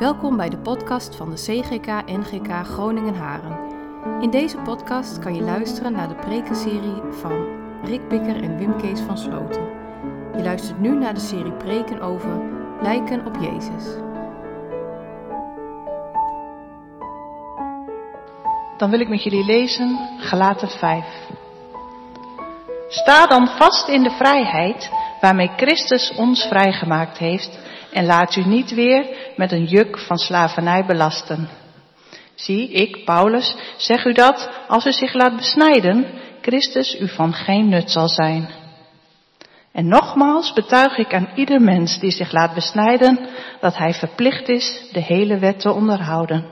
Welkom 0.00 0.36
bij 0.36 0.48
de 0.48 0.58
podcast 0.58 1.16
van 1.16 1.30
de 1.30 1.36
CGK 1.36 1.86
NGK 2.06 2.66
Groningen 2.66 3.14
Haren. 3.14 3.58
In 4.20 4.30
deze 4.30 4.56
podcast 4.56 5.18
kan 5.18 5.34
je 5.34 5.42
luisteren 5.42 5.92
naar 5.92 6.08
de 6.08 6.14
prekenserie 6.14 7.02
van 7.10 7.46
Rick 7.84 8.08
Bikker 8.08 8.42
en 8.42 8.58
Wim 8.58 8.80
Kees 8.80 9.00
van 9.00 9.18
Sloten. 9.18 9.68
Je 10.36 10.42
luistert 10.42 10.80
nu 10.80 10.88
naar 10.88 11.14
de 11.14 11.20
serie 11.20 11.52
preken 11.52 12.00
over 12.00 12.40
lijken 12.82 13.26
op 13.26 13.36
Jezus. 13.40 13.84
Dan 18.76 18.90
wil 18.90 19.00
ik 19.00 19.08
met 19.08 19.22
jullie 19.22 19.44
lezen 19.44 19.98
Galaten 20.18 20.68
5. 20.68 21.04
Sta 22.88 23.26
dan 23.26 23.46
vast 23.48 23.88
in 23.88 24.02
de 24.02 24.10
vrijheid 24.10 24.90
waarmee 25.20 25.50
Christus 25.56 26.14
ons 26.16 26.42
vrijgemaakt 26.42 27.18
heeft 27.18 27.59
en 27.92 28.06
laat 28.06 28.36
u 28.36 28.44
niet 28.44 28.74
weer 28.74 29.06
met 29.36 29.52
een 29.52 29.64
juk 29.64 29.98
van 29.98 30.18
slavernij 30.18 30.84
belasten. 30.84 31.48
Zie, 32.34 32.70
ik, 32.70 33.04
Paulus, 33.04 33.56
zeg 33.76 34.04
u 34.04 34.12
dat 34.12 34.50
als 34.68 34.86
u 34.86 34.92
zich 34.92 35.14
laat 35.14 35.36
besnijden, 35.36 36.06
Christus 36.40 37.00
u 37.00 37.08
van 37.08 37.32
geen 37.32 37.68
nut 37.68 37.90
zal 37.90 38.08
zijn. 38.08 38.48
En 39.72 39.88
nogmaals 39.88 40.52
betuig 40.52 40.98
ik 40.98 41.14
aan 41.14 41.28
ieder 41.34 41.60
mens 41.60 41.98
die 41.98 42.10
zich 42.10 42.32
laat 42.32 42.54
besnijden 42.54 43.28
dat 43.60 43.76
hij 43.76 43.94
verplicht 43.94 44.48
is 44.48 44.88
de 44.92 45.02
hele 45.02 45.38
wet 45.38 45.60
te 45.60 45.72
onderhouden. 45.72 46.44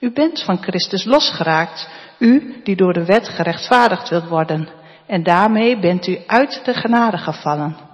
U 0.00 0.12
bent 0.12 0.42
van 0.42 0.62
Christus 0.62 1.04
losgeraakt, 1.04 1.88
u 2.18 2.60
die 2.64 2.76
door 2.76 2.92
de 2.92 3.04
wet 3.04 3.28
gerechtvaardigd 3.28 4.08
wilt 4.08 4.28
worden, 4.28 4.68
en 5.06 5.22
daarmee 5.22 5.78
bent 5.78 6.06
u 6.06 6.18
uit 6.26 6.60
de 6.64 6.74
genade 6.74 7.18
gevallen. 7.18 7.85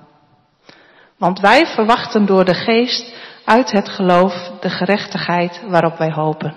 Want 1.22 1.40
wij 1.40 1.66
verwachten 1.66 2.26
door 2.26 2.44
de 2.44 2.54
geest 2.54 3.14
uit 3.44 3.70
het 3.70 3.88
geloof 3.88 4.50
de 4.60 4.70
gerechtigheid 4.70 5.62
waarop 5.68 5.96
wij 5.98 6.12
hopen. 6.12 6.54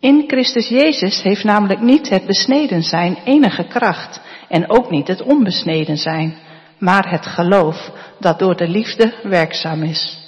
In 0.00 0.24
Christus 0.26 0.68
Jezus 0.68 1.22
heeft 1.22 1.44
namelijk 1.44 1.80
niet 1.80 2.08
het 2.08 2.26
besneden 2.26 2.82
zijn 2.82 3.18
enige 3.24 3.64
kracht 3.64 4.20
en 4.48 4.70
ook 4.70 4.90
niet 4.90 5.08
het 5.08 5.22
onbesneden 5.22 5.96
zijn, 5.96 6.38
maar 6.78 7.10
het 7.10 7.26
geloof 7.26 7.90
dat 8.20 8.38
door 8.38 8.56
de 8.56 8.68
liefde 8.68 9.14
werkzaam 9.22 9.82
is. 9.82 10.18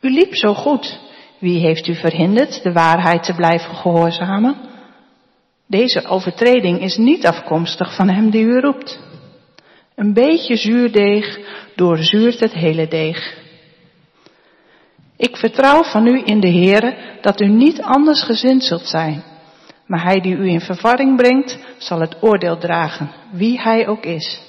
U 0.00 0.10
liep 0.10 0.34
zo 0.34 0.54
goed. 0.54 1.00
Wie 1.38 1.60
heeft 1.60 1.86
u 1.86 1.94
verhinderd 1.94 2.62
de 2.62 2.72
waarheid 2.72 3.22
te 3.22 3.34
blijven 3.34 3.74
gehoorzamen? 3.74 4.56
Deze 5.66 6.06
overtreding 6.06 6.80
is 6.80 6.96
niet 6.96 7.26
afkomstig 7.26 7.94
van 7.94 8.08
hem 8.08 8.30
die 8.30 8.44
u 8.44 8.60
roept. 8.60 9.10
Een 9.94 10.12
beetje 10.12 10.56
zuurdeeg 10.56 11.38
doorzuurt 11.76 12.40
het 12.40 12.52
hele 12.52 12.88
deeg. 12.88 13.40
Ik 15.16 15.36
vertrouw 15.36 15.82
van 15.82 16.06
u 16.06 16.22
in 16.24 16.40
de 16.40 16.50
Heere 16.50 17.18
dat 17.20 17.40
u 17.40 17.46
niet 17.46 17.82
anders 17.82 18.22
gezind 18.22 18.64
zult 18.64 18.86
zijn. 18.86 19.22
Maar 19.86 20.02
hij 20.02 20.20
die 20.20 20.36
u 20.36 20.48
in 20.48 20.60
verwarring 20.60 21.16
brengt, 21.16 21.58
zal 21.78 22.00
het 22.00 22.16
oordeel 22.20 22.58
dragen, 22.58 23.10
wie 23.32 23.60
hij 23.60 23.88
ook 23.88 24.04
is. 24.04 24.40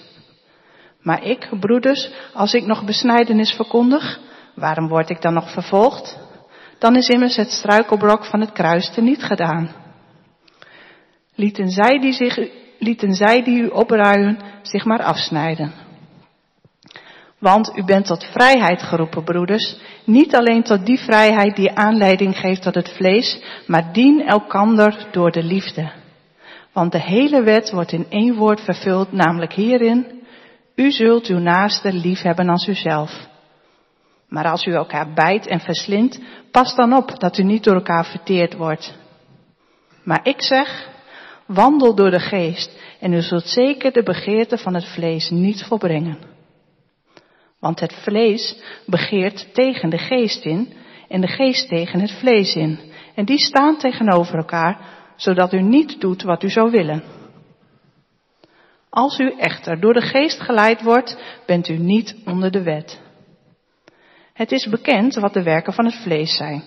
Maar 1.01 1.23
ik, 1.23 1.49
broeders, 1.59 2.09
als 2.33 2.53
ik 2.53 2.65
nog 2.65 2.85
besnijdenis 2.85 3.51
verkondig, 3.51 4.19
waarom 4.55 4.87
word 4.87 5.09
ik 5.09 5.21
dan 5.21 5.33
nog 5.33 5.51
vervolgd? 5.51 6.19
Dan 6.79 6.95
is 6.95 7.07
immers 7.07 7.35
het 7.35 7.51
struikelblok 7.51 8.25
van 8.25 8.39
het 8.39 8.51
kruis 8.51 8.89
te 8.93 9.01
niet 9.01 9.23
gedaan. 9.23 9.71
Lieten 11.35 11.69
zij 11.69 11.99
die, 11.99 12.13
zich, 12.13 12.37
lieten 12.83 13.13
zij 13.13 13.43
die 13.43 13.61
u 13.61 13.67
opruien 13.67 14.37
zich 14.61 14.85
maar 14.85 15.03
afsnijden. 15.03 15.73
Want 17.39 17.71
u 17.75 17.83
bent 17.83 18.05
tot 18.05 18.25
vrijheid 18.31 18.81
geroepen, 18.81 19.23
broeders. 19.23 19.77
Niet 20.05 20.35
alleen 20.35 20.63
tot 20.63 20.85
die 20.85 20.99
vrijheid 20.99 21.55
die 21.55 21.71
aanleiding 21.71 22.37
geeft 22.37 22.61
tot 22.61 22.75
het 22.75 22.93
vlees, 22.95 23.43
maar 23.67 23.93
dien 23.93 24.27
elkander 24.27 25.07
door 25.11 25.31
de 25.31 25.43
liefde. 25.43 25.91
Want 26.73 26.91
de 26.91 27.01
hele 27.01 27.43
wet 27.43 27.71
wordt 27.71 27.91
in 27.91 28.05
één 28.09 28.35
woord 28.35 28.61
vervuld, 28.61 29.11
namelijk 29.11 29.53
hierin. 29.53 30.21
U 30.75 30.91
zult 30.91 31.27
uw 31.27 31.39
naaste 31.39 31.93
lief 31.93 32.21
hebben 32.21 32.49
als 32.49 32.67
uzelf. 32.67 33.27
Maar 34.29 34.45
als 34.45 34.65
u 34.65 34.73
elkaar 34.73 35.13
bijt 35.13 35.47
en 35.47 35.59
verslindt, 35.59 36.19
pas 36.51 36.75
dan 36.75 36.93
op 36.93 37.19
dat 37.19 37.37
u 37.37 37.43
niet 37.43 37.63
door 37.63 37.75
elkaar 37.75 38.05
verteerd 38.05 38.53
wordt. 38.53 38.93
Maar 40.03 40.19
ik 40.23 40.41
zeg, 40.41 40.89
wandel 41.45 41.95
door 41.95 42.11
de 42.11 42.19
geest 42.19 42.79
en 42.99 43.13
u 43.13 43.21
zult 43.21 43.47
zeker 43.47 43.91
de 43.91 44.03
begeerte 44.03 44.57
van 44.57 44.73
het 44.73 44.85
vlees 44.85 45.29
niet 45.29 45.63
volbrengen. 45.63 46.17
Want 47.59 47.79
het 47.79 47.93
vlees 47.93 48.63
begeert 48.85 49.53
tegen 49.53 49.89
de 49.89 49.97
geest 49.97 50.45
in 50.45 50.73
en 51.07 51.21
de 51.21 51.27
geest 51.27 51.67
tegen 51.67 51.99
het 51.99 52.11
vlees 52.11 52.55
in. 52.55 52.79
En 53.15 53.25
die 53.25 53.39
staan 53.39 53.77
tegenover 53.77 54.37
elkaar, 54.37 54.77
zodat 55.15 55.53
u 55.53 55.61
niet 55.61 56.01
doet 56.01 56.23
wat 56.23 56.43
u 56.43 56.49
zou 56.49 56.71
willen. 56.71 57.03
Als 58.89 59.19
u 59.19 59.33
echter 59.37 59.79
door 59.79 59.93
de 59.93 60.01
geest 60.01 60.39
geleid 60.41 60.81
wordt, 60.81 61.17
bent 61.45 61.67
u 61.67 61.77
niet 61.77 62.15
onder 62.25 62.51
de 62.51 62.63
wet. 62.63 63.01
Het 64.33 64.51
is 64.51 64.67
bekend 64.67 65.15
wat 65.15 65.33
de 65.33 65.43
werken 65.43 65.73
van 65.73 65.85
het 65.85 65.95
vlees 65.95 66.37
zijn, 66.37 66.63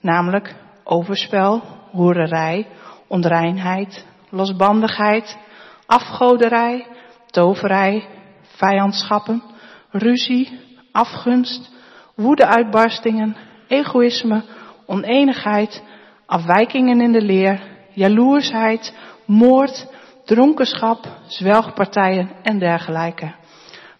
namelijk 0.00 0.54
overspel, 0.84 1.62
hoererij, 1.90 2.66
onreinheid, 3.06 4.06
losbandigheid, 4.36 5.38
afgoderij, 5.86 6.86
toverij, 7.26 8.08
vijandschappen, 8.42 9.42
ruzie, 9.90 10.60
afgunst, 10.92 11.70
woedeuitbarstingen, 12.14 13.36
egoïsme, 13.68 14.42
oneenigheid, 14.86 15.82
afwijkingen 16.26 17.00
in 17.00 17.12
de 17.12 17.22
leer, 17.22 17.60
jaloersheid, 17.92 18.94
moord, 19.24 19.86
dronkenschap, 20.24 21.06
zwelgpartijen 21.26 22.30
en 22.42 22.58
dergelijke. 22.58 23.34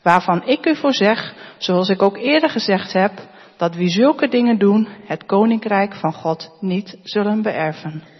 Waarvan 0.02 0.46
ik 0.46 0.66
u 0.66 0.76
voor 0.76 0.94
zeg, 0.94 1.34
zoals 1.58 1.88
ik 1.88 2.02
ook 2.02 2.16
eerder 2.16 2.50
gezegd 2.50 2.92
heb, 2.92 3.12
dat 3.56 3.74
wie 3.74 3.88
zulke 3.88 4.28
dingen 4.28 4.58
doen, 4.58 4.88
het 5.06 5.26
koninkrijk 5.26 5.94
van 5.94 6.12
God 6.12 6.56
niet 6.60 6.98
zullen 7.02 7.42
beërven. 7.42 8.15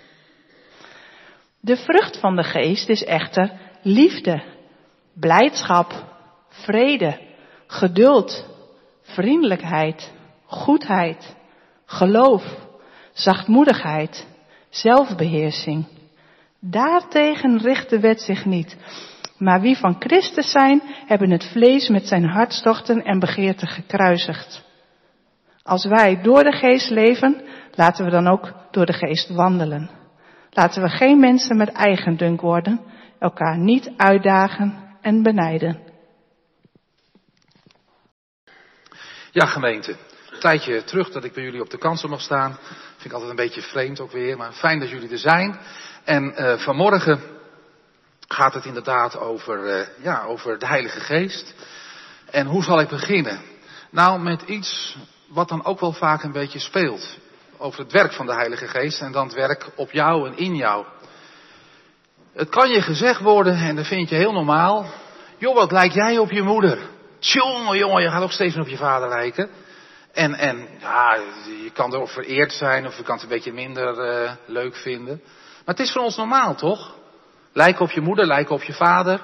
De 1.67 1.77
vrucht 1.77 2.21
van 2.21 2.37
de 2.37 2.43
geest 2.43 2.89
is 2.89 3.05
echter 3.05 3.53
liefde, 3.83 4.43
blijdschap, 5.15 6.05
vrede, 6.49 7.19
geduld, 7.67 8.47
vriendelijkheid, 9.03 10.13
goedheid, 10.45 11.37
geloof, 11.87 12.45
zachtmoedigheid, 13.13 14.27
zelfbeheersing. 14.69 15.87
Daartegen 16.61 17.59
richt 17.59 17.91
de 17.91 18.01
wet 18.01 18.21
zich 18.21 18.45
niet. 18.45 18.77
Maar 19.39 19.61
wie 19.61 19.77
van 19.77 19.97
Christus 19.99 20.51
zijn, 20.51 20.83
hebben 21.07 21.31
het 21.31 21.45
vlees 21.45 21.89
met 21.89 22.07
zijn 22.07 22.25
hartstochten 22.25 23.05
en 23.05 23.19
begeerten 23.19 23.69
gekruisigd. 23.69 24.65
Als 25.63 25.85
wij 25.85 26.23
door 26.23 26.45
de 26.45 26.53
geest 26.53 26.91
leven, 26.91 27.43
laten 27.75 28.05
we 28.05 28.11
dan 28.11 28.27
ook 28.27 28.53
door 28.71 28.87
de 28.87 28.93
geest 28.93 29.29
wandelen. 29.29 30.06
Laten 30.57 30.83
we 30.83 30.89
geen 30.89 31.21
mensen 31.21 31.57
met 31.57 31.73
eigendunk 31.73 32.41
worden, 32.41 32.81
elkaar 33.19 33.59
niet 33.59 33.93
uitdagen 33.97 34.97
en 35.01 35.23
benijden. 35.23 35.83
Ja, 39.31 39.47
gemeente. 39.47 39.97
Een 40.31 40.41
tijdje 40.41 40.85
terug 40.85 41.11
dat 41.11 41.25
ik 41.25 41.33
bij 41.33 41.43
jullie 41.43 41.61
op 41.61 41.71
de 41.71 41.79
kansel 41.79 42.09
mag 42.09 42.21
staan. 42.21 42.59
Vind 42.93 43.05
ik 43.05 43.13
altijd 43.13 43.31
een 43.31 43.37
beetje 43.37 43.63
vreemd 43.63 44.01
ook 44.01 44.11
weer. 44.11 44.37
Maar 44.37 44.53
fijn 44.53 44.81
dat 44.81 44.91
jullie 44.91 45.11
er 45.11 45.19
zijn. 45.19 45.59
En 46.05 46.35
uh, 46.39 46.59
vanmorgen 46.59 47.21
gaat 48.29 48.55
het 48.55 48.65
inderdaad 48.65 49.19
over, 49.19 49.79
uh, 49.79 49.87
ja, 50.03 50.23
over 50.23 50.59
de 50.59 50.67
Heilige 50.67 51.01
Geest. 51.01 51.55
En 52.31 52.47
hoe 52.47 52.63
zal 52.63 52.81
ik 52.81 52.89
beginnen? 52.89 53.41
Nou, 53.91 54.21
met 54.21 54.43
iets 54.43 54.97
wat 55.29 55.49
dan 55.49 55.65
ook 55.65 55.81
wel 55.81 55.93
vaak 55.93 56.23
een 56.23 56.33
beetje 56.33 56.59
speelt. 56.59 57.19
Over 57.59 57.81
het 57.81 57.93
werk 57.93 58.13
van 58.13 58.27
de 58.27 58.35
Heilige 58.35 58.69
Geest 58.69 59.01
en 59.01 59.13
dan 59.13 59.27
het 59.27 59.35
werk 59.35 59.71
op 59.75 59.91
jou 59.91 60.29
en 60.29 60.37
in 60.37 60.55
jou. 60.55 60.85
Het 62.35 62.49
kan 62.49 62.71
je 62.71 62.83
gezegd 62.83 63.21
worden, 63.21 63.55
en 63.55 63.77
dat 63.77 63.87
vind 63.87 64.09
je 64.09 64.15
heel 64.15 64.33
normaal. 64.33 64.87
Joh, 65.39 65.55
wat 65.55 65.73
lijkt 65.73 65.95
jij 65.95 66.19
op 66.19 66.31
je 66.31 66.43
moeder? 66.43 66.79
Tjonge 67.19 67.77
jongen, 67.77 68.03
je 68.03 68.11
gaat 68.11 68.23
ook 68.23 68.33
steeds 68.33 68.57
op 68.57 68.69
je 68.69 68.77
vader 68.77 69.09
lijken. 69.09 69.51
En, 70.13 70.35
en 70.35 70.69
ja, 70.81 71.19
je 71.63 71.71
kan 71.73 71.95
erop 71.95 72.09
vereerd 72.09 72.53
zijn 72.53 72.87
of 72.87 72.97
je 72.97 73.03
kan 73.03 73.15
het 73.15 73.23
een 73.23 73.31
beetje 73.31 73.53
minder 73.53 74.23
uh, 74.23 74.31
leuk 74.47 74.77
vinden. 74.77 75.21
Maar 75.65 75.75
het 75.75 75.81
is 75.81 75.93
voor 75.93 76.03
ons 76.03 76.17
normaal, 76.17 76.55
toch? 76.55 76.95
Lijken 77.53 77.83
op 77.83 77.91
je 77.91 78.01
moeder, 78.01 78.27
lijken 78.27 78.55
op 78.55 78.63
je 78.63 78.73
vader. 78.73 79.21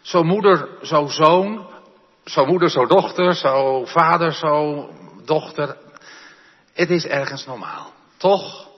Zo 0.00 0.22
moeder, 0.22 0.68
zo 0.82 1.06
zoon. 1.06 1.66
Zo 2.24 2.46
moeder, 2.46 2.70
zo 2.70 2.86
dochter. 2.86 3.34
Zo 3.34 3.84
vader, 3.84 4.32
zo 4.32 4.88
dochter. 5.24 5.76
Het 6.78 6.90
is 6.90 7.06
ergens 7.06 7.46
normaal. 7.46 7.92
Toch? 8.16 8.68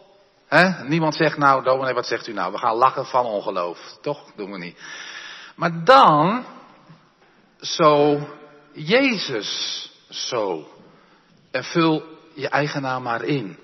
He? 0.47 0.85
Niemand 0.85 1.15
zegt 1.15 1.37
nou, 1.37 1.63
dominee, 1.63 1.95
wat 1.95 2.07
zegt 2.07 2.27
u 2.27 2.33
nou? 2.33 2.53
We 2.53 2.59
gaan 2.59 2.77
lachen 2.77 3.07
van 3.07 3.25
ongeloof. 3.25 3.99
Toch? 4.01 4.33
Doen 4.37 4.51
we 4.51 4.59
niet. 4.59 4.79
Maar 5.57 5.85
dan, 5.85 6.45
zo 7.61 8.21
Jezus 8.73 9.91
zo. 10.09 10.69
En 11.51 11.65
vul 11.65 12.03
je 12.35 12.49
eigen 12.49 12.83
naam 12.83 13.03
maar 13.03 13.25
in. 13.25 13.59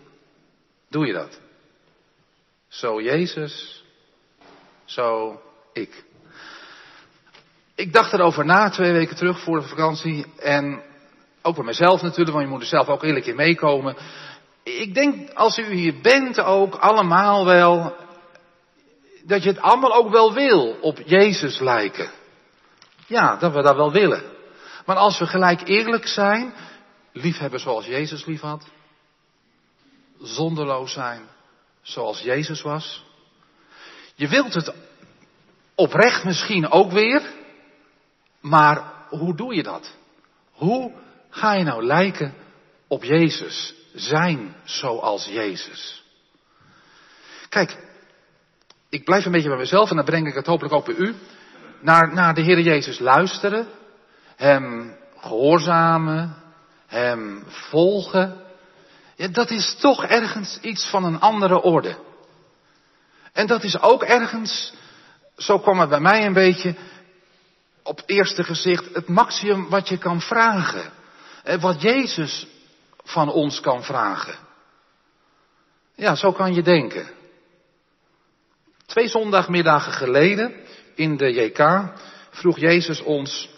Doe 0.88 1.06
je 1.06 1.12
dat? 1.12 1.40
Zo 2.68 3.02
Jezus, 3.02 3.84
zo 4.84 5.40
ik. 5.72 6.04
Ik 7.74 7.92
dacht 7.92 8.12
erover 8.12 8.44
na 8.44 8.70
twee 8.70 8.92
weken 8.92 9.16
terug 9.16 9.40
voor 9.40 9.60
de 9.60 9.68
vakantie. 9.68 10.26
En 10.38 10.82
ook 11.46 11.54
bij 11.54 11.64
mezelf 11.64 12.02
natuurlijk, 12.02 12.30
want 12.30 12.44
je 12.44 12.50
moet 12.50 12.60
er 12.60 12.66
zelf 12.66 12.88
ook 12.88 13.02
eerlijk 13.02 13.26
in 13.26 13.36
meekomen. 13.36 13.96
Ik 14.62 14.94
denk 14.94 15.32
als 15.32 15.58
u 15.58 15.74
hier 15.74 16.00
bent 16.00 16.40
ook 16.40 16.74
allemaal 16.74 17.44
wel. 17.44 17.96
Dat 19.22 19.42
je 19.42 19.48
het 19.48 19.60
allemaal 19.60 19.94
ook 19.94 20.10
wel 20.10 20.32
wil 20.32 20.76
op 20.80 20.98
Jezus 21.04 21.58
lijken. 21.58 22.10
Ja, 23.06 23.36
dat 23.36 23.52
we 23.52 23.62
dat 23.62 23.76
wel 23.76 23.92
willen. 23.92 24.22
Maar 24.86 24.96
als 24.96 25.18
we 25.18 25.26
gelijk 25.26 25.68
eerlijk 25.68 26.06
zijn, 26.06 26.54
liefhebben 27.12 27.60
zoals 27.60 27.86
Jezus 27.86 28.24
lief 28.24 28.40
had, 28.40 28.64
zonderloos 30.20 30.92
zijn 30.92 31.28
zoals 31.82 32.20
Jezus 32.20 32.62
was. 32.62 33.04
Je 34.14 34.28
wilt 34.28 34.54
het 34.54 34.74
oprecht 35.74 36.24
misschien 36.24 36.70
ook 36.70 36.90
weer, 36.92 37.22
maar 38.40 38.92
hoe 39.08 39.36
doe 39.36 39.54
je 39.54 39.62
dat? 39.62 39.94
Hoe 40.52 40.92
ga 41.36 41.52
je 41.54 41.64
nou 41.64 41.84
lijken 41.84 42.34
op 42.88 43.04
Jezus? 43.04 43.74
Zijn 43.94 44.56
zoals 44.64 45.26
Jezus. 45.26 46.04
Kijk, 47.48 47.76
ik 48.88 49.04
blijf 49.04 49.24
een 49.24 49.32
beetje 49.32 49.48
bij 49.48 49.58
mezelf 49.58 49.90
en 49.90 49.96
dan 49.96 50.04
breng 50.04 50.26
ik 50.26 50.34
het 50.34 50.46
hopelijk 50.46 50.74
ook 50.74 50.84
bij 50.84 50.94
u. 50.94 51.14
Naar, 51.80 52.14
naar 52.14 52.34
de 52.34 52.40
Heer 52.40 52.60
Jezus 52.60 52.98
luisteren, 52.98 53.68
Hem 54.36 54.96
gehoorzamen, 55.18 56.36
Hem 56.86 57.44
volgen. 57.46 58.44
Ja, 59.14 59.28
dat 59.28 59.50
is 59.50 59.76
toch 59.80 60.04
ergens 60.04 60.58
iets 60.60 60.86
van 60.90 61.04
een 61.04 61.20
andere 61.20 61.62
orde. 61.62 61.96
En 63.32 63.46
dat 63.46 63.62
is 63.62 63.80
ook 63.80 64.02
ergens, 64.02 64.72
zo 65.36 65.58
kwam 65.58 65.78
het 65.78 65.88
bij 65.88 66.00
mij 66.00 66.26
een 66.26 66.32
beetje, 66.32 66.74
op 67.82 68.02
eerste 68.06 68.44
gezicht, 68.44 68.94
het 68.94 69.08
maximum 69.08 69.68
wat 69.68 69.88
je 69.88 69.98
kan 69.98 70.20
vragen. 70.20 70.95
Wat 71.60 71.82
Jezus 71.82 72.46
van 73.04 73.32
ons 73.32 73.60
kan 73.60 73.84
vragen. 73.84 74.34
Ja, 75.94 76.14
zo 76.14 76.32
kan 76.32 76.54
je 76.54 76.62
denken. 76.62 77.08
Twee 78.86 79.08
zondagmiddagen 79.08 79.92
geleden 79.92 80.54
in 80.94 81.16
de 81.16 81.32
JK 81.32 81.92
vroeg 82.30 82.58
Jezus 82.58 83.02
ons 83.02 83.48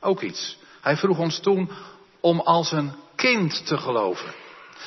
ook 0.00 0.20
iets. 0.20 0.58
Hij 0.80 0.96
vroeg 0.96 1.18
ons 1.18 1.40
toen 1.40 1.70
om 2.20 2.40
als 2.40 2.72
een 2.72 2.94
kind 3.14 3.66
te 3.66 3.78
geloven. 3.78 4.34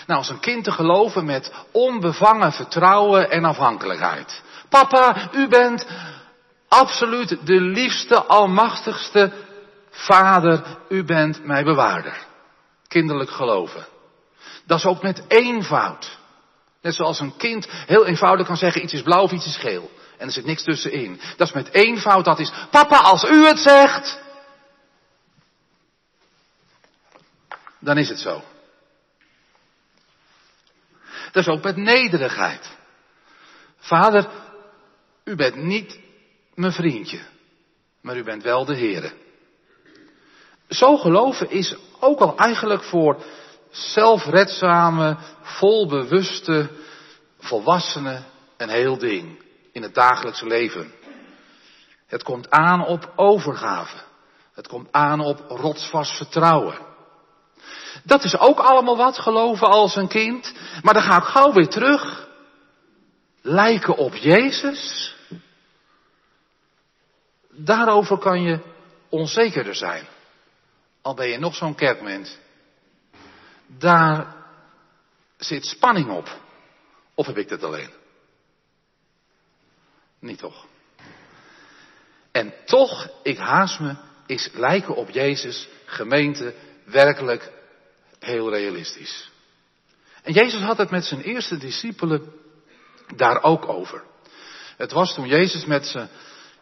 Nou, 0.07 0.19
als 0.19 0.29
een 0.29 0.39
kind 0.39 0.63
te 0.63 0.71
geloven 0.71 1.25
met 1.25 1.53
onbevangen 1.71 2.51
vertrouwen 2.51 3.29
en 3.29 3.45
afhankelijkheid. 3.45 4.41
Papa, 4.69 5.29
u 5.33 5.47
bent 5.47 5.87
absoluut 6.67 7.37
de 7.45 7.61
liefste, 7.61 8.23
almachtigste 8.23 9.31
vader. 9.89 10.63
U 10.89 11.03
bent 11.03 11.45
mijn 11.45 11.63
bewaarder. 11.63 12.27
Kinderlijk 12.89 13.29
geloven. 13.29 13.87
Dat 14.65 14.77
is 14.77 14.85
ook 14.85 15.01
met 15.01 15.23
eenvoud. 15.27 16.17
Net 16.81 16.95
zoals 16.95 17.19
een 17.19 17.37
kind 17.37 17.67
heel 17.69 18.05
eenvoudig 18.05 18.47
kan 18.47 18.57
zeggen 18.57 18.83
iets 18.83 18.93
is 18.93 19.01
blauw 19.01 19.23
of 19.23 19.31
iets 19.31 19.45
is 19.45 19.57
geel. 19.57 19.91
En 20.17 20.27
er 20.27 20.33
zit 20.33 20.45
niks 20.45 20.63
tussenin. 20.63 21.19
Dat 21.37 21.47
is 21.47 21.53
met 21.53 21.73
eenvoud, 21.73 22.25
dat 22.25 22.39
is, 22.39 22.51
papa 22.71 22.97
als 22.97 23.23
u 23.23 23.45
het 23.45 23.59
zegt, 23.59 24.19
dan 27.79 27.97
is 27.97 28.09
het 28.09 28.19
zo. 28.19 28.43
Dat 31.31 31.47
is 31.47 31.47
ook 31.47 31.63
met 31.63 31.75
nederigheid. 31.75 32.77
Vader, 33.77 34.27
u 35.23 35.35
bent 35.35 35.55
niet 35.55 35.99
mijn 36.53 36.73
vriendje, 36.73 37.19
maar 38.01 38.17
u 38.17 38.23
bent 38.23 38.43
wel 38.43 38.65
de 38.65 38.75
Heere. 38.75 39.13
Zo 40.69 40.97
geloven 40.97 41.49
is 41.49 41.75
ook 41.99 42.19
al 42.19 42.37
eigenlijk 42.37 42.83
voor 42.83 43.23
zelfredzame, 43.69 45.17
volbewuste 45.41 46.69
volwassenen 47.39 48.25
een 48.57 48.69
heel 48.69 48.97
ding 48.97 49.43
in 49.71 49.81
het 49.81 49.93
dagelijkse 49.93 50.45
leven. 50.45 50.91
Het 52.07 52.23
komt 52.23 52.49
aan 52.49 52.85
op 52.85 53.13
overgave. 53.15 53.97
Het 54.53 54.67
komt 54.67 54.87
aan 54.91 55.19
op 55.19 55.39
rotsvast 55.47 56.17
vertrouwen. 56.17 56.79
Dat 58.03 58.23
is 58.23 58.37
ook 58.37 58.59
allemaal 58.59 58.97
wat, 58.97 59.19
geloven 59.19 59.67
als 59.67 59.95
een 59.95 60.07
kind. 60.07 60.53
Maar 60.81 60.93
dan 60.93 61.03
ga 61.03 61.17
ik 61.17 61.23
gauw 61.23 61.53
weer 61.53 61.67
terug. 61.67 62.27
Lijken 63.41 63.97
op 63.97 64.15
Jezus. 64.15 65.15
Daarover 67.51 68.17
kan 68.17 68.41
je 68.41 68.59
onzekerder 69.09 69.75
zijn. 69.75 70.07
Al 71.01 71.13
ben 71.13 71.27
je 71.27 71.37
nog 71.37 71.55
zo'n 71.55 71.75
kerkmens. 71.75 72.37
Daar 73.67 74.35
zit 75.37 75.65
spanning 75.65 76.09
op. 76.09 76.39
Of 77.15 77.25
heb 77.25 77.37
ik 77.37 77.49
dat 77.49 77.63
alleen? 77.63 77.89
Niet 80.19 80.39
toch? 80.39 80.65
En 82.31 82.53
toch, 82.65 83.09
ik 83.23 83.37
haast 83.37 83.79
me, 83.79 83.95
is 84.25 84.49
lijken 84.53 84.95
op 84.95 85.09
Jezus, 85.09 85.67
gemeente, 85.85 86.53
werkelijk 86.83 87.51
heel 88.19 88.49
realistisch. 88.49 89.31
En 90.23 90.33
Jezus 90.33 90.61
had 90.61 90.77
het 90.77 90.89
met 90.89 91.05
zijn 91.05 91.21
eerste 91.21 91.57
discipelen 91.57 92.33
daar 93.15 93.43
ook 93.43 93.67
over. 93.67 94.03
Het 94.77 94.91
was 94.91 95.13
toen 95.13 95.27
Jezus 95.27 95.65
met 95.65 95.85
ze 95.85 96.07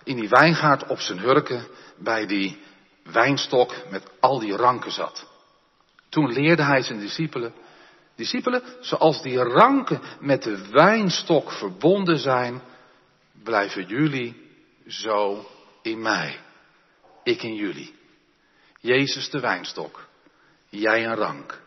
in 0.03 0.15
die 0.15 0.29
wijngaard 0.29 0.87
op 0.87 0.99
zijn 0.99 1.19
hurken 1.19 1.67
bij 1.97 2.25
die 2.25 2.61
wijnstok 3.11 3.75
met 3.89 4.03
al 4.19 4.39
die 4.39 4.55
ranken 4.55 4.91
zat. 4.91 5.27
Toen 6.09 6.31
leerde 6.31 6.63
hij 6.63 6.81
zijn 6.81 6.99
discipelen, 6.99 7.53
discipelen, 8.15 8.63
zoals 8.79 9.21
die 9.21 9.37
ranken 9.37 10.01
met 10.19 10.43
de 10.43 10.69
wijnstok 10.69 11.51
verbonden 11.51 12.17
zijn, 12.17 12.61
blijven 13.43 13.85
jullie 13.85 14.45
zo 14.87 15.47
in 15.81 16.01
mij. 16.01 16.39
Ik 17.23 17.43
in 17.43 17.55
jullie. 17.55 17.95
Jezus 18.79 19.29
de 19.29 19.39
wijnstok. 19.39 20.07
Jij 20.69 21.05
een 21.05 21.15
rank. 21.15 21.61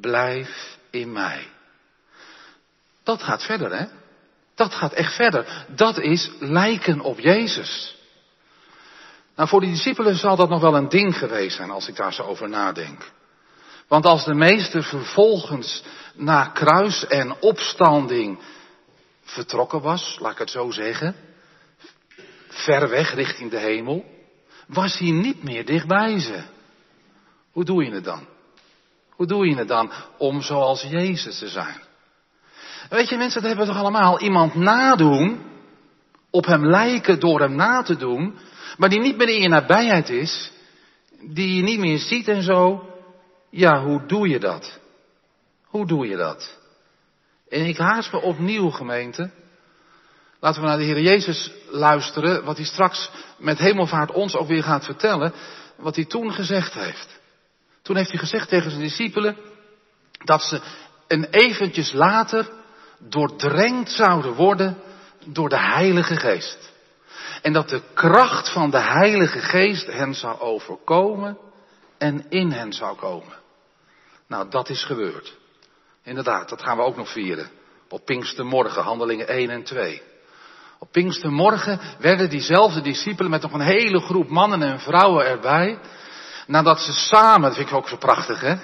Blijf 0.00 0.78
in 0.90 1.12
mij. 1.12 1.48
Dat 3.02 3.22
gaat 3.22 3.44
verder, 3.44 3.76
hè? 3.78 3.86
Dat 4.54 4.74
gaat 4.74 4.92
echt 4.92 5.14
verder. 5.14 5.66
Dat 5.74 5.98
is 5.98 6.30
lijken 6.38 7.00
op 7.00 7.18
Jezus. 7.18 7.97
Nou, 9.38 9.50
voor 9.50 9.60
die 9.60 9.70
discipelen 9.70 10.16
zal 10.16 10.36
dat 10.36 10.48
nog 10.48 10.60
wel 10.60 10.76
een 10.76 10.88
ding 10.88 11.18
geweest 11.18 11.56
zijn 11.56 11.70
als 11.70 11.88
ik 11.88 11.96
daar 11.96 12.12
zo 12.12 12.22
over 12.22 12.48
nadenk. 12.48 13.10
Want 13.88 14.06
als 14.06 14.24
de 14.24 14.34
meester 14.34 14.82
vervolgens 14.82 15.82
na 16.14 16.44
kruis 16.44 17.06
en 17.06 17.40
opstanding 17.40 18.38
vertrokken 19.22 19.80
was, 19.80 20.18
laat 20.20 20.32
ik 20.32 20.38
het 20.38 20.50
zo 20.50 20.70
zeggen, 20.70 21.16
ver 22.48 22.88
weg 22.88 23.14
richting 23.14 23.50
de 23.50 23.58
hemel, 23.58 24.04
was 24.66 24.98
hij 24.98 25.10
niet 25.10 25.42
meer 25.42 25.64
dichtbij 25.64 26.18
ze. 26.18 26.42
Hoe 27.52 27.64
doe 27.64 27.84
je 27.84 27.90
het 27.90 28.04
dan? 28.04 28.26
Hoe 29.10 29.26
doe 29.26 29.48
je 29.48 29.56
het 29.56 29.68
dan 29.68 29.90
om 30.16 30.42
zoals 30.42 30.82
Jezus 30.82 31.38
te 31.38 31.48
zijn? 31.48 31.80
Weet 32.88 33.08
je 33.08 33.16
mensen, 33.16 33.40
dat 33.40 33.50
hebben 33.50 33.66
we 33.66 33.72
toch 33.72 33.82
allemaal. 33.82 34.20
Iemand 34.20 34.54
nadoen, 34.54 35.42
op 36.30 36.46
hem 36.46 36.66
lijken 36.66 37.20
door 37.20 37.40
hem 37.40 37.54
na 37.54 37.82
te 37.82 37.96
doen, 37.96 38.38
maar 38.76 38.88
die 38.88 39.00
niet 39.00 39.16
meer 39.16 39.28
in 39.28 39.40
je 39.40 39.48
nabijheid 39.48 40.08
is, 40.08 40.50
die 41.20 41.54
je 41.54 41.62
niet 41.62 41.78
meer 41.78 41.98
ziet 41.98 42.28
en 42.28 42.42
zo. 42.42 42.88
Ja, 43.50 43.82
hoe 43.82 44.06
doe 44.06 44.28
je 44.28 44.38
dat? 44.38 44.78
Hoe 45.64 45.86
doe 45.86 46.08
je 46.08 46.16
dat? 46.16 46.58
En 47.48 47.66
ik 47.66 47.76
haast 47.76 48.12
me 48.12 48.20
opnieuw, 48.20 48.70
gemeente. 48.70 49.30
Laten 50.40 50.60
we 50.60 50.66
naar 50.66 50.78
de 50.78 50.84
Heer 50.84 51.00
Jezus 51.00 51.52
luisteren, 51.70 52.44
wat 52.44 52.56
hij 52.56 52.66
straks 52.66 53.10
met 53.38 53.58
hemelvaart 53.58 54.12
ons 54.12 54.34
ook 54.36 54.48
weer 54.48 54.62
gaat 54.62 54.84
vertellen, 54.84 55.32
wat 55.76 55.96
hij 55.96 56.04
toen 56.04 56.32
gezegd 56.32 56.74
heeft. 56.74 57.20
Toen 57.82 57.96
heeft 57.96 58.10
hij 58.10 58.18
gezegd 58.18 58.48
tegen 58.48 58.70
zijn 58.70 58.82
discipelen 58.82 59.36
dat 60.24 60.42
ze 60.42 60.60
een 61.06 61.24
eventjes 61.24 61.92
later 61.92 62.50
doordrenkt 62.98 63.90
zouden 63.90 64.34
worden 64.34 64.76
door 65.24 65.48
de 65.48 65.60
Heilige 65.60 66.16
Geest. 66.16 66.72
En 67.42 67.52
dat 67.52 67.68
de 67.68 67.82
kracht 67.94 68.52
van 68.52 68.70
de 68.70 68.80
Heilige 68.80 69.38
Geest 69.38 69.86
hen 69.86 70.14
zou 70.14 70.40
overkomen 70.40 71.38
en 71.98 72.26
in 72.28 72.50
hen 72.50 72.72
zou 72.72 72.96
komen. 72.96 73.36
Nou, 74.28 74.50
dat 74.50 74.68
is 74.68 74.84
gebeurd. 74.84 75.36
Inderdaad, 76.02 76.48
dat 76.48 76.62
gaan 76.62 76.76
we 76.76 76.82
ook 76.82 76.96
nog 76.96 77.12
vieren. 77.12 77.50
Op 77.88 78.04
Pinkstermorgen, 78.04 78.82
handelingen 78.82 79.28
1 79.28 79.50
en 79.50 79.62
2. 79.62 80.02
Op 80.78 80.92
Pinkstermorgen 80.92 81.80
werden 81.98 82.30
diezelfde 82.30 82.80
discipelen 82.80 83.30
met 83.30 83.42
nog 83.42 83.52
een 83.52 83.60
hele 83.60 84.00
groep 84.00 84.28
mannen 84.28 84.62
en 84.62 84.80
vrouwen 84.80 85.26
erbij. 85.26 85.78
Nadat 86.46 86.80
ze 86.80 86.92
samen, 86.92 87.48
dat 87.48 87.54
vind 87.54 87.68
ik 87.68 87.74
ook 87.74 87.88
zo 87.88 87.96
prachtig 87.96 88.40
hè. 88.40 88.56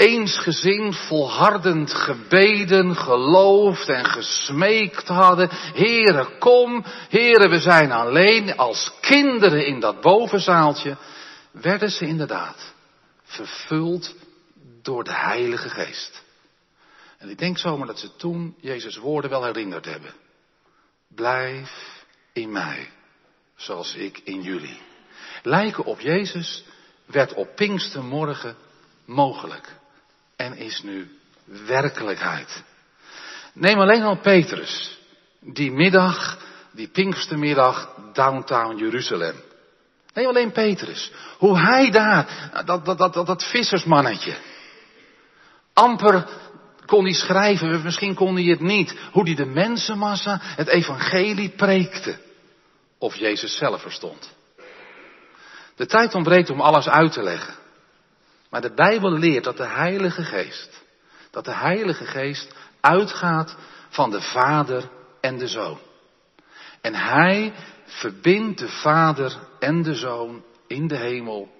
Eensgezind, 0.00 0.96
volhardend 0.96 1.92
gebeden, 1.92 2.96
geloofd 2.96 3.88
en 3.88 4.04
gesmeekt 4.04 5.08
hadden. 5.08 5.48
Heren, 5.74 6.38
kom, 6.38 6.84
heren, 7.08 7.50
we 7.50 7.58
zijn 7.60 7.92
alleen 7.92 8.56
als 8.56 8.92
kinderen 9.00 9.66
in 9.66 9.80
dat 9.80 10.00
bovenzaaltje, 10.00 10.96
werden 11.50 11.90
ze 11.90 12.06
inderdaad 12.06 12.72
vervuld 13.22 14.14
door 14.82 15.04
de 15.04 15.14
Heilige 15.14 15.68
Geest. 15.68 16.22
En 17.18 17.28
ik 17.28 17.38
denk 17.38 17.58
zomaar 17.58 17.86
dat 17.86 17.98
ze 17.98 18.16
toen 18.16 18.56
Jezus' 18.60 18.96
woorden 18.96 19.30
wel 19.30 19.44
herinnerd 19.44 19.84
hebben. 19.84 20.14
Blijf 21.14 22.04
in 22.32 22.52
mij, 22.52 22.90
zoals 23.56 23.94
ik 23.94 24.20
in 24.24 24.42
jullie. 24.42 24.80
Lijken 25.42 25.84
op 25.84 26.00
Jezus 26.00 26.64
werd 27.06 27.34
op 27.34 27.56
Pinkstermorgen 27.56 28.56
mogelijk 29.04 29.78
en 30.40 30.56
is 30.56 30.82
nu 30.82 31.08
werkelijkheid. 31.66 32.62
Neem 33.52 33.80
alleen 33.80 34.02
al 34.02 34.20
Petrus, 34.20 34.98
die 35.40 35.70
middag, 35.70 36.38
die 36.72 36.88
Pinkstermiddag 36.88 37.94
downtown 38.12 38.76
Jeruzalem. 38.76 39.34
Neem 40.14 40.26
alleen 40.26 40.52
Petrus, 40.52 41.12
hoe 41.38 41.58
hij 41.58 41.90
daar, 41.90 42.50
dat, 42.64 42.84
dat, 42.84 42.98
dat, 42.98 43.26
dat, 43.26 43.44
vissersmannetje, 43.44 44.36
amper 45.72 46.26
kon 46.86 47.04
hij 47.04 47.14
schrijven, 47.14 47.82
misschien 47.82 48.14
kon 48.14 48.34
hij 48.34 48.44
het 48.44 48.60
niet, 48.60 48.96
hoe 49.12 49.24
hij 49.24 49.34
de 49.34 49.46
mensenmassa 49.46 50.38
het 50.42 50.68
evangelie 50.68 51.48
preekte. 51.48 52.18
Of 52.98 53.16
Jezus 53.16 53.56
zelf 53.56 53.82
verstond. 53.82 54.30
De 55.76 55.86
tijd 55.86 56.14
ontbreekt 56.14 56.50
om 56.50 56.60
alles 56.60 56.88
uit 56.88 57.12
te 57.12 57.22
leggen. 57.22 57.54
Maar 58.50 58.60
de 58.60 58.74
Bijbel 58.74 59.10
leert 59.10 59.44
dat 59.44 59.56
de 59.56 59.66
Heilige 59.66 60.24
Geest, 60.24 60.82
dat 61.30 61.44
de 61.44 61.54
Heilige 61.54 62.04
Geest 62.04 62.54
uitgaat 62.80 63.56
van 63.88 64.10
de 64.10 64.20
Vader 64.20 64.90
en 65.20 65.38
de 65.38 65.48
Zoon. 65.48 65.78
En 66.80 66.94
Hij 66.94 67.52
verbindt 67.84 68.58
de 68.58 68.68
Vader 68.68 69.38
en 69.58 69.82
de 69.82 69.94
Zoon 69.94 70.44
in 70.66 70.88
de 70.88 70.96
hemel 70.96 71.52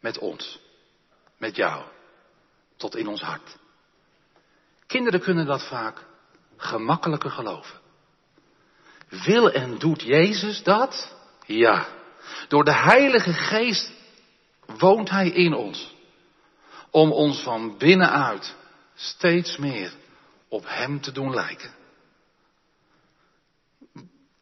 met 0.00 0.18
ons, 0.18 0.60
met 1.38 1.56
jou, 1.56 1.84
tot 2.76 2.96
in 2.96 3.08
ons 3.08 3.20
hart. 3.20 3.58
Kinderen 4.86 5.20
kunnen 5.20 5.46
dat 5.46 5.68
vaak 5.68 6.04
gemakkelijker 6.56 7.30
geloven. 7.30 7.78
Wil 9.08 9.50
en 9.50 9.78
doet 9.78 10.02
Jezus 10.02 10.62
dat? 10.62 11.16
Ja. 11.46 11.86
Door 12.48 12.64
de 12.64 12.74
Heilige 12.74 13.32
Geest 13.32 13.92
woont 14.78 15.10
Hij 15.10 15.28
in 15.28 15.54
ons. 15.54 15.98
Om 16.90 17.12
ons 17.12 17.42
van 17.42 17.78
binnenuit 17.78 18.54
steeds 18.94 19.56
meer 19.56 19.92
op 20.48 20.64
Hem 20.66 21.00
te 21.00 21.12
doen 21.12 21.34
lijken. 21.34 21.70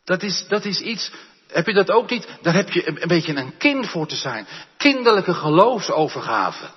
Dat 0.05 0.23
is, 0.23 0.45
dat 0.49 0.64
is 0.64 0.81
iets, 0.81 1.12
heb 1.47 1.67
je 1.67 1.73
dat 1.73 1.90
ook 1.90 2.11
niet? 2.11 2.28
Daar 2.43 2.55
heb 2.55 2.71
je 2.71 3.00
een, 3.02 3.09
beetje 3.09 3.35
een 3.35 3.57
kind 3.57 3.88
voor 3.88 4.07
te 4.07 4.17
zijn. 4.17 4.47
Kinderlijke 4.76 5.35
geloofsovergave. 5.35 6.71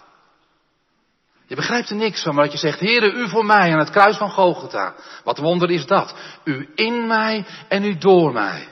Je 1.45 1.55
begrijpt 1.55 1.89
er 1.89 1.95
niks 1.95 2.23
van, 2.23 2.35
maar 2.35 2.43
dat 2.43 2.53
je 2.53 2.59
zegt, 2.59 2.79
Heere, 2.79 3.11
u 3.11 3.29
voor 3.29 3.45
mij 3.45 3.73
aan 3.73 3.79
het 3.79 3.89
kruis 3.89 4.17
van 4.17 4.31
Golgotha. 4.31 4.95
Wat 5.23 5.37
wonder 5.37 5.71
is 5.71 5.85
dat? 5.85 6.15
U 6.43 6.69
in 6.75 7.07
mij 7.07 7.45
en 7.67 7.83
u 7.83 7.97
door 7.97 8.33
mij. 8.33 8.67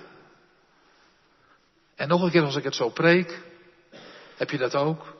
En 1.96 2.08
nog 2.08 2.22
een 2.22 2.32
keer 2.32 2.44
als 2.44 2.56
ik 2.56 2.64
het 2.64 2.76
zo 2.76 2.90
preek, 2.90 3.42
heb 4.38 4.50
je 4.50 4.58
dat 4.58 4.76
ook? 4.76 5.16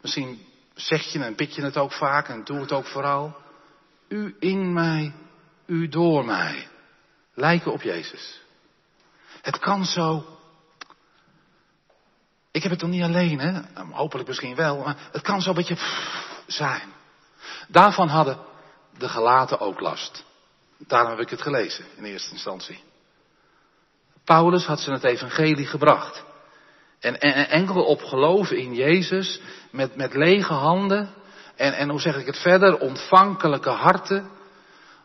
Misschien 0.00 0.46
zeg 0.80 1.02
je 1.02 1.24
en 1.24 1.36
bid 1.36 1.54
je 1.54 1.62
het 1.62 1.76
ook 1.76 1.92
vaak 1.92 2.28
en 2.28 2.44
doe 2.44 2.60
het 2.60 2.72
ook 2.72 2.86
vooral. 2.86 3.36
U 4.08 4.36
in 4.38 4.72
mij, 4.72 5.14
u 5.66 5.88
door 5.88 6.24
mij. 6.24 6.68
Lijken 7.34 7.72
op 7.72 7.82
Jezus. 7.82 8.40
Het 9.42 9.58
kan 9.58 9.84
zo. 9.84 10.24
Ik 12.50 12.62
heb 12.62 12.70
het 12.70 12.80
toch 12.80 12.90
niet 12.90 13.02
alleen, 13.02 13.38
hè? 13.38 13.60
Hopelijk 13.90 14.28
misschien 14.28 14.54
wel, 14.54 14.78
maar 14.84 14.96
het 15.12 15.22
kan 15.22 15.42
zo 15.42 15.48
een 15.48 15.54
beetje 15.54 15.78
zijn. 16.46 16.92
Daarvan 17.68 18.08
hadden 18.08 18.38
de 18.98 19.08
gelaten 19.08 19.60
ook 19.60 19.80
last. 19.80 20.24
Daarom 20.76 21.10
heb 21.10 21.20
ik 21.20 21.30
het 21.30 21.42
gelezen 21.42 21.84
in 21.96 22.04
eerste 22.04 22.32
instantie. 22.32 22.84
Paulus 24.24 24.66
had 24.66 24.80
ze 24.80 24.90
het 24.90 25.04
evangelie 25.04 25.66
gebracht. 25.66 26.24
En, 27.00 27.20
en, 27.20 27.48
enkel 27.48 27.84
op 27.84 28.02
geloven 28.02 28.56
in 28.56 28.74
Jezus, 28.74 29.40
met, 29.70 29.96
met 29.96 30.14
lege 30.14 30.52
handen, 30.52 31.08
en, 31.56 31.72
en 31.72 31.88
hoe 31.88 32.00
zeg 32.00 32.16
ik 32.16 32.26
het 32.26 32.38
verder, 32.38 32.78
ontvankelijke 32.78 33.70
harten, 33.70 34.30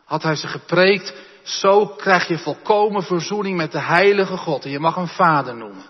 had 0.04 0.22
hij 0.22 0.36
ze 0.36 0.46
gepreekt. 0.46 1.14
Zo 1.42 1.86
krijg 1.86 2.28
je 2.28 2.38
volkomen 2.38 3.02
verzoening 3.02 3.56
met 3.56 3.72
de 3.72 3.80
heilige 3.80 4.36
God. 4.36 4.64
En 4.64 4.70
je 4.70 4.78
mag 4.78 4.94
hem 4.94 5.06
vader 5.06 5.56
noemen. 5.56 5.84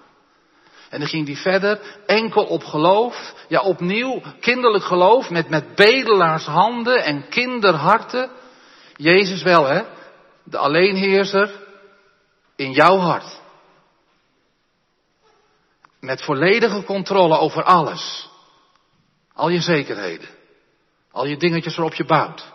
En 0.90 1.00
dan 1.00 1.08
ging 1.08 1.26
hij 1.26 1.37
verder, 1.37 1.80
enkel 2.06 2.44
op 2.44 2.64
geloof, 2.64 3.34
ja 3.49 3.61
opnieuw 3.61 4.23
kinderlijk 4.40 4.84
geloof, 4.84 5.30
met, 5.30 5.49
met 5.49 5.75
bedelaars 5.75 6.46
handen 6.46 7.04
en 7.04 7.28
kinderharten. 7.28 8.30
Jezus 8.96 9.42
wel 9.42 9.66
hè, 9.66 9.82
de 10.44 10.58
alleenheerser 10.58 11.50
in 12.56 12.73
jouw 12.73 12.96
hart. 12.96 13.40
Met 16.04 16.23
volledige 16.23 16.84
controle 16.84 17.38
over 17.38 17.62
alles. 17.62 18.28
Al 19.32 19.49
je 19.49 19.61
zekerheden. 19.61 20.28
Al 21.11 21.26
je 21.26 21.37
dingetjes 21.37 21.76
waarop 21.76 21.94
je 21.94 22.04
bouwt. 22.04 22.52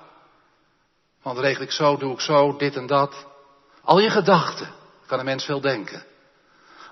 Want 1.22 1.40
regel 1.40 1.64
ik 1.64 1.72
zo, 1.72 1.98
doe 1.98 2.14
ik 2.14 2.20
zo, 2.20 2.58
dit 2.58 2.76
en 2.76 2.88
dat. 2.88 3.28
Al 3.82 4.00
je 4.00 4.10
gedachten. 4.10 4.74
Kan 5.06 5.20
een 5.20 5.26
mens 5.26 5.46
veel 5.46 5.62
denken. 5.62 6.04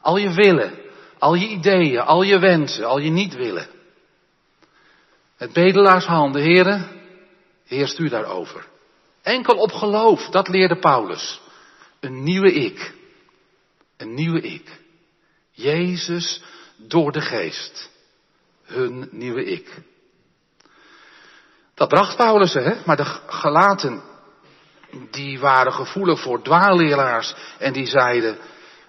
Al 0.01 0.17
je 0.17 0.33
willen. 0.33 0.79
Al 1.19 1.33
je 1.33 1.47
ideeën, 1.47 1.99
al 1.99 2.21
je 2.21 2.39
wensen, 2.39 2.85
al 2.85 2.99
je 2.99 3.09
niet 3.09 3.35
willen. 3.35 3.67
Het 5.35 5.53
bedelaarshanden, 5.53 6.41
heren, 6.41 6.87
heerst 7.65 7.99
u 7.99 8.09
daarover. 8.09 8.67
Enkel 9.21 9.57
op 9.57 9.71
geloof, 9.71 10.29
dat 10.29 10.47
leerde 10.47 10.79
Paulus. 10.79 11.41
Een 11.99 12.23
nieuwe 12.23 12.53
ik. 12.53 12.93
Een 13.97 14.13
nieuwe 14.13 14.41
ik. 14.41 14.85
Jezus 15.57 16.41
door 16.75 17.11
de 17.11 17.21
geest. 17.21 17.89
Hun 18.63 19.07
nieuwe 19.11 19.45
ik. 19.45 19.81
Dat 21.73 21.87
bracht 21.87 22.15
Paulus, 22.15 22.53
hè? 22.53 22.73
Maar 22.85 22.95
de 22.95 23.05
gelaten, 23.27 24.01
die 25.11 25.39
waren 25.39 25.73
gevoelig 25.73 26.21
voor 26.21 26.41
dwaalleraars 26.41 27.35
en 27.57 27.73
die 27.73 27.85
zeiden, 27.85 28.37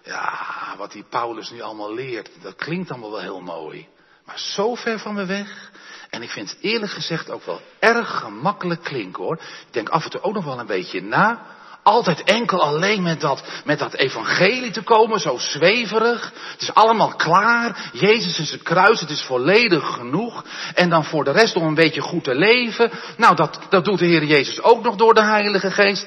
ja, 0.05 0.75
wat 0.77 0.93
die 0.93 1.05
Paulus 1.11 1.51
nu 1.51 1.61
allemaal 1.61 1.95
leert, 1.95 2.31
dat 2.43 2.57
klinkt 2.57 2.91
allemaal 2.91 3.11
wel 3.11 3.21
heel 3.21 3.41
mooi. 3.41 3.89
Maar 4.25 4.39
zo 4.39 4.75
ver 4.75 4.99
van 4.99 5.15
me 5.15 5.25
weg. 5.25 5.71
En 6.11 6.23
ik 6.23 6.31
vind 6.31 6.51
het 6.51 6.59
eerlijk 6.61 6.93
gezegd 6.93 7.31
ook 7.31 7.45
wel 7.45 7.61
erg 7.79 8.19
gemakkelijk 8.19 8.83
klinken 8.83 9.23
hoor. 9.23 9.37
Ik 9.37 9.73
denk 9.73 9.89
af 9.89 10.05
en 10.05 10.11
toe 10.11 10.23
ook 10.23 10.35
nog 10.35 10.45
wel 10.45 10.59
een 10.59 10.67
beetje 10.67 11.03
na. 11.03 11.47
Altijd 11.89 12.23
enkel 12.23 12.63
alleen 12.63 13.03
met 13.03 13.21
dat, 13.21 13.43
met 13.65 13.79
dat 13.79 13.95
evangelie 13.95 14.71
te 14.71 14.83
komen, 14.83 15.21
zo 15.21 15.39
zweverig. 15.39 16.33
Het 16.53 16.61
is 16.61 16.75
allemaal 16.75 17.15
klaar. 17.17 17.91
Jezus 17.93 18.39
is 18.39 18.51
het 18.51 18.63
kruis, 18.63 19.01
het 19.01 19.11
is 19.11 19.23
volledig 19.23 19.95
genoeg. 19.95 20.45
En 20.75 20.89
dan 20.89 21.05
voor 21.05 21.25
de 21.25 21.31
rest 21.31 21.57
om 21.57 21.63
een 21.63 21.75
beetje 21.75 22.01
goed 22.01 22.25
te 22.25 22.35
leven. 22.35 22.91
Nou, 23.17 23.37
dat, 23.37 23.61
dat 23.71 23.85
doet 23.85 23.99
de 23.99 24.07
Heer 24.07 24.25
Jezus 24.25 24.63
ook 24.63 24.83
nog 24.83 24.97
door 24.97 25.15
de 25.15 25.23
Heilige 25.23 25.71
Geest. 25.71 26.07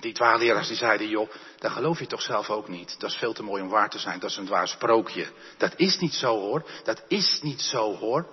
Die 0.00 0.12
twaalfleraars 0.12 0.68
die 0.68 0.76
zeiden, 0.76 1.08
joh, 1.08 1.30
dat 1.58 1.70
geloof 1.70 1.98
je 1.98 2.06
toch 2.06 2.22
zelf 2.22 2.50
ook 2.50 2.68
niet. 2.68 2.96
Dat 2.98 3.10
is 3.10 3.16
veel 3.16 3.32
te 3.32 3.42
mooi 3.42 3.62
om 3.62 3.68
waar 3.68 3.90
te 3.90 3.98
zijn, 3.98 4.18
dat 4.18 4.30
is 4.30 4.36
een 4.36 4.46
dwaas 4.46 4.70
sprookje. 4.70 5.26
Dat 5.56 5.72
is 5.76 5.98
niet 5.98 6.14
zo 6.14 6.38
hoor, 6.38 6.62
dat 6.84 7.02
is 7.08 7.38
niet 7.42 7.60
zo 7.60 7.96
hoor. 7.96 8.26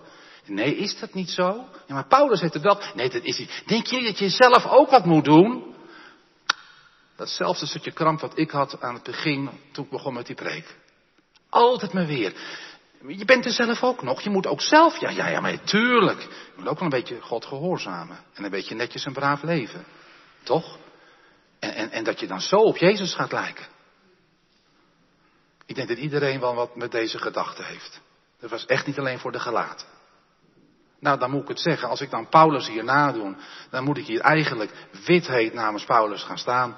Nee, 0.45 0.75
is 0.75 0.99
dat 0.99 1.13
niet 1.13 1.29
zo? 1.29 1.65
Ja, 1.87 1.93
maar 1.93 2.07
Paulus 2.07 2.41
heeft 2.41 2.53
het 2.53 2.63
wel. 2.63 2.79
Nee, 2.95 3.09
dat 3.09 3.23
is 3.23 3.37
niet. 3.37 3.63
Denk 3.65 3.87
je 3.87 4.03
dat 4.03 4.19
je 4.19 4.29
zelf 4.29 4.65
ook 4.65 4.89
wat 4.89 5.05
moet 5.05 5.25
doen? 5.25 5.72
Datzelfde 7.23 7.65
stukje 7.65 7.91
kramp 7.91 8.19
wat 8.19 8.37
ik 8.37 8.51
had 8.51 8.81
aan 8.81 8.93
het 8.93 9.03
begin 9.03 9.49
toen 9.71 9.85
ik 9.85 9.91
begon 9.91 10.13
met 10.13 10.25
die 10.25 10.35
preek. 10.35 10.75
Altijd 11.49 11.93
maar 11.93 12.05
weer. 12.05 12.33
Je 13.07 13.25
bent 13.25 13.45
er 13.45 13.51
zelf 13.51 13.83
ook 13.83 14.01
nog. 14.01 14.21
Je 14.21 14.29
moet 14.29 14.47
ook 14.47 14.61
zelf. 14.61 14.99
Ja, 14.99 15.09
ja, 15.09 15.27
ja, 15.27 15.39
maar 15.39 15.63
tuurlijk. 15.63 16.21
Je 16.21 16.51
moet 16.55 16.67
ook 16.67 16.79
wel 16.79 16.83
een 16.83 16.99
beetje 16.99 17.21
God 17.21 17.45
gehoorzamen. 17.45 18.17
En 18.33 18.43
een 18.43 18.49
beetje 18.49 18.75
netjes 18.75 19.05
en 19.05 19.13
braaf 19.13 19.43
leven. 19.43 19.85
Toch? 20.43 20.77
En, 21.59 21.73
en, 21.73 21.91
en 21.91 22.03
dat 22.03 22.19
je 22.19 22.27
dan 22.27 22.41
zo 22.41 22.55
op 22.55 22.77
Jezus 22.77 23.13
gaat 23.13 23.31
lijken. 23.31 23.65
Ik 25.65 25.75
denk 25.75 25.87
dat 25.87 25.97
iedereen 25.97 26.39
wel 26.39 26.55
wat 26.55 26.75
met 26.75 26.91
deze 26.91 27.17
gedachte 27.17 27.63
heeft. 27.63 28.01
Dat 28.39 28.49
was 28.49 28.65
echt 28.65 28.85
niet 28.85 28.99
alleen 28.99 29.19
voor 29.19 29.31
de 29.31 29.39
gelaten. 29.39 29.87
Nou, 30.99 31.19
dan 31.19 31.31
moet 31.31 31.41
ik 31.41 31.47
het 31.47 31.59
zeggen. 31.59 31.89
Als 31.89 32.01
ik 32.01 32.09
dan 32.09 32.29
Paulus 32.29 32.67
hier 32.67 32.83
nadoen, 32.83 33.37
dan 33.69 33.83
moet 33.83 33.97
ik 33.97 34.05
hier 34.05 34.21
eigenlijk 34.21 34.71
wit 35.05 35.27
heet 35.27 35.53
namens 35.53 35.85
Paulus 35.85 36.23
gaan 36.23 36.37
staan. 36.37 36.77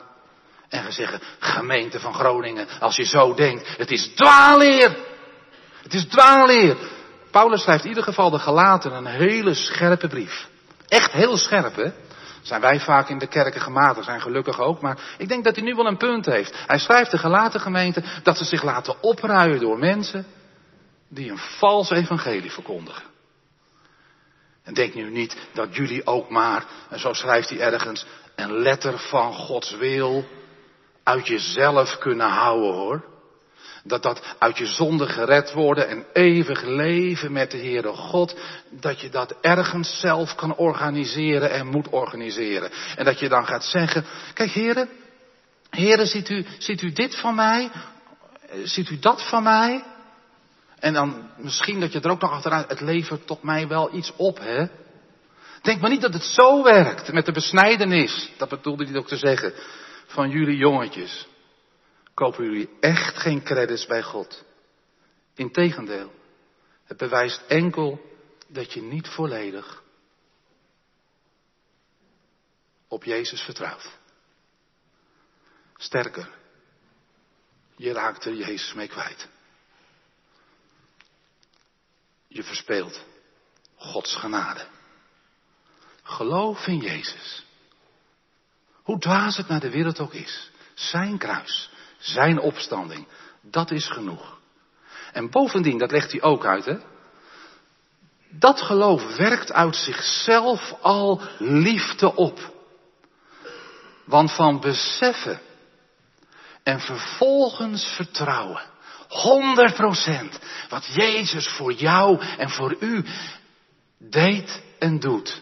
En 0.75 0.83
gaan 0.83 0.91
zeggen, 0.91 1.21
gemeente 1.39 1.99
van 1.99 2.13
Groningen, 2.13 2.67
als 2.79 2.95
je 2.95 3.03
zo 3.03 3.33
denkt, 3.33 3.77
het 3.77 3.91
is 3.91 4.07
dwaalleer. 4.15 4.97
Het 5.83 5.93
is 5.93 6.05
dwaalleer. 6.05 6.77
Paulus 7.31 7.61
schrijft 7.61 7.83
in 7.83 7.89
ieder 7.89 8.03
geval 8.03 8.29
de 8.29 8.39
Galaten 8.39 8.93
een 8.93 9.05
hele 9.05 9.53
scherpe 9.53 10.07
brief. 10.07 10.47
Echt 10.87 11.11
heel 11.11 11.37
scherp, 11.37 11.75
hè? 11.75 11.91
Zijn 12.41 12.61
wij 12.61 12.79
vaak 12.79 13.09
in 13.09 13.17
de 13.17 13.27
kerken 13.27 13.61
gematigd, 13.61 14.05
zijn 14.05 14.21
gelukkig 14.21 14.59
ook, 14.59 14.81
maar 14.81 14.97
ik 15.17 15.27
denk 15.27 15.43
dat 15.43 15.55
hij 15.55 15.63
nu 15.63 15.75
wel 15.75 15.87
een 15.87 15.97
punt 15.97 16.25
heeft. 16.25 16.55
Hij 16.67 16.79
schrijft 16.79 17.11
de 17.11 17.17
gelaten 17.17 17.59
gemeente 17.59 18.03
dat 18.23 18.37
ze 18.37 18.43
zich 18.43 18.63
laten 18.63 19.03
opruien 19.03 19.59
door 19.59 19.79
mensen 19.79 20.25
die 21.09 21.31
een 21.31 21.37
vals 21.37 21.89
evangelie 21.89 22.51
verkondigen. 22.51 23.03
En 24.63 24.73
denk 24.73 24.93
nu 24.93 25.09
niet 25.09 25.37
dat 25.53 25.75
jullie 25.75 26.05
ook 26.05 26.29
maar, 26.29 26.65
en 26.89 26.99
zo 26.99 27.13
schrijft 27.13 27.49
hij 27.49 27.59
ergens, 27.59 28.05
een 28.35 28.51
letter 28.51 28.99
van 28.99 29.33
Gods 29.33 29.71
wil 29.75 30.25
uit 31.05 31.27
jezelf 31.27 31.97
kunnen 31.97 32.29
houden 32.29 32.73
hoor. 32.73 33.03
Dat 33.83 34.03
dat 34.03 34.21
uit 34.39 34.57
je 34.57 34.65
zonde 34.65 35.07
gered 35.07 35.53
worden 35.53 35.87
en 35.87 36.05
eeuwig 36.13 36.61
leven 36.63 37.31
met 37.31 37.51
de 37.51 37.57
Heere 37.57 37.93
God, 37.93 38.35
dat 38.69 39.01
je 39.01 39.09
dat 39.09 39.35
ergens 39.41 39.99
zelf 39.99 40.35
kan 40.35 40.55
organiseren 40.55 41.51
en 41.51 41.67
moet 41.67 41.89
organiseren. 41.89 42.71
En 42.95 43.05
dat 43.05 43.19
je 43.19 43.29
dan 43.29 43.45
gaat 43.45 43.63
zeggen, 43.63 44.05
kijk 44.33 44.51
heren, 44.51 44.89
heren 45.69 46.07
ziet 46.07 46.29
u, 46.29 46.45
ziet 46.57 46.81
u 46.81 46.91
dit 46.91 47.15
van 47.15 47.35
mij? 47.35 47.69
Ziet 48.63 48.89
u 48.89 48.99
dat 48.99 49.27
van 49.29 49.43
mij? 49.43 49.83
En 50.79 50.93
dan 50.93 51.29
misschien 51.37 51.79
dat 51.79 51.91
je 51.91 51.99
er 51.99 52.11
ook 52.11 52.21
nog 52.21 52.31
achteruit, 52.31 52.69
het 52.69 52.81
levert 52.81 53.27
tot 53.27 53.43
mij 53.43 53.67
wel 53.67 53.95
iets 53.95 54.11
op, 54.15 54.39
hè? 54.39 54.65
Denk 55.61 55.81
maar 55.81 55.89
niet 55.89 56.01
dat 56.01 56.13
het 56.13 56.23
zo 56.23 56.63
werkt 56.63 57.11
met 57.11 57.25
de 57.25 57.31
besnijdenis. 57.31 58.31
Dat 58.37 58.49
bedoelde 58.49 58.85
hij 58.85 58.97
ook 58.97 59.07
te 59.07 59.17
zeggen. 59.17 59.53
Van 60.05 60.29
jullie 60.29 60.57
jongetjes. 60.57 61.27
Kopen 62.13 62.43
jullie 62.43 62.69
echt 62.79 63.17
geen 63.17 63.43
credits 63.43 63.85
bij 63.85 64.03
God. 64.03 64.43
Integendeel. 65.33 66.11
Het 66.83 66.97
bewijst 66.97 67.41
enkel 67.47 68.01
dat 68.47 68.73
je 68.73 68.81
niet 68.81 69.07
volledig 69.07 69.83
op 72.87 73.03
Jezus 73.03 73.41
vertrouwt. 73.41 73.97
Sterker. 75.77 76.29
Je 77.75 77.91
raakt 77.93 78.25
er 78.25 78.33
Jezus 78.33 78.73
mee 78.73 78.87
kwijt. 78.87 79.27
Je 82.27 82.43
verspeelt 82.43 83.03
Gods 83.75 84.15
genade. 84.15 84.67
Geloof 86.03 86.67
in 86.67 86.77
Jezus. 86.77 87.44
Hoe 88.85 88.99
dwaas 88.99 89.37
het 89.37 89.47
naar 89.47 89.59
de 89.59 89.69
wereld 89.69 89.99
ook 89.99 90.13
is. 90.13 90.51
Zijn 90.73 91.17
kruis, 91.17 91.69
zijn 91.97 92.39
opstanding, 92.39 93.07
dat 93.41 93.71
is 93.71 93.87
genoeg. 93.87 94.37
En 95.11 95.29
bovendien, 95.29 95.77
dat 95.77 95.91
legt 95.91 96.11
hij 96.11 96.21
ook 96.21 96.45
uit, 96.45 96.65
hè. 96.65 96.77
Dat 98.29 98.61
geloof 98.61 99.15
werkt 99.15 99.51
uit 99.51 99.75
zichzelf 99.75 100.73
al 100.81 101.21
liefde 101.39 102.15
op. 102.15 102.53
Want 104.05 104.31
van 104.31 104.59
beseffen 104.59 105.39
en 106.63 106.79
vervolgens 106.79 107.85
vertrouwen, 107.85 108.61
100% 109.09 110.39
wat 110.69 110.85
Jezus 110.85 111.47
voor 111.47 111.73
jou 111.73 112.21
en 112.37 112.49
voor 112.49 112.75
u 112.79 113.05
deed 113.97 114.61
en 114.79 114.99
doet. 114.99 115.41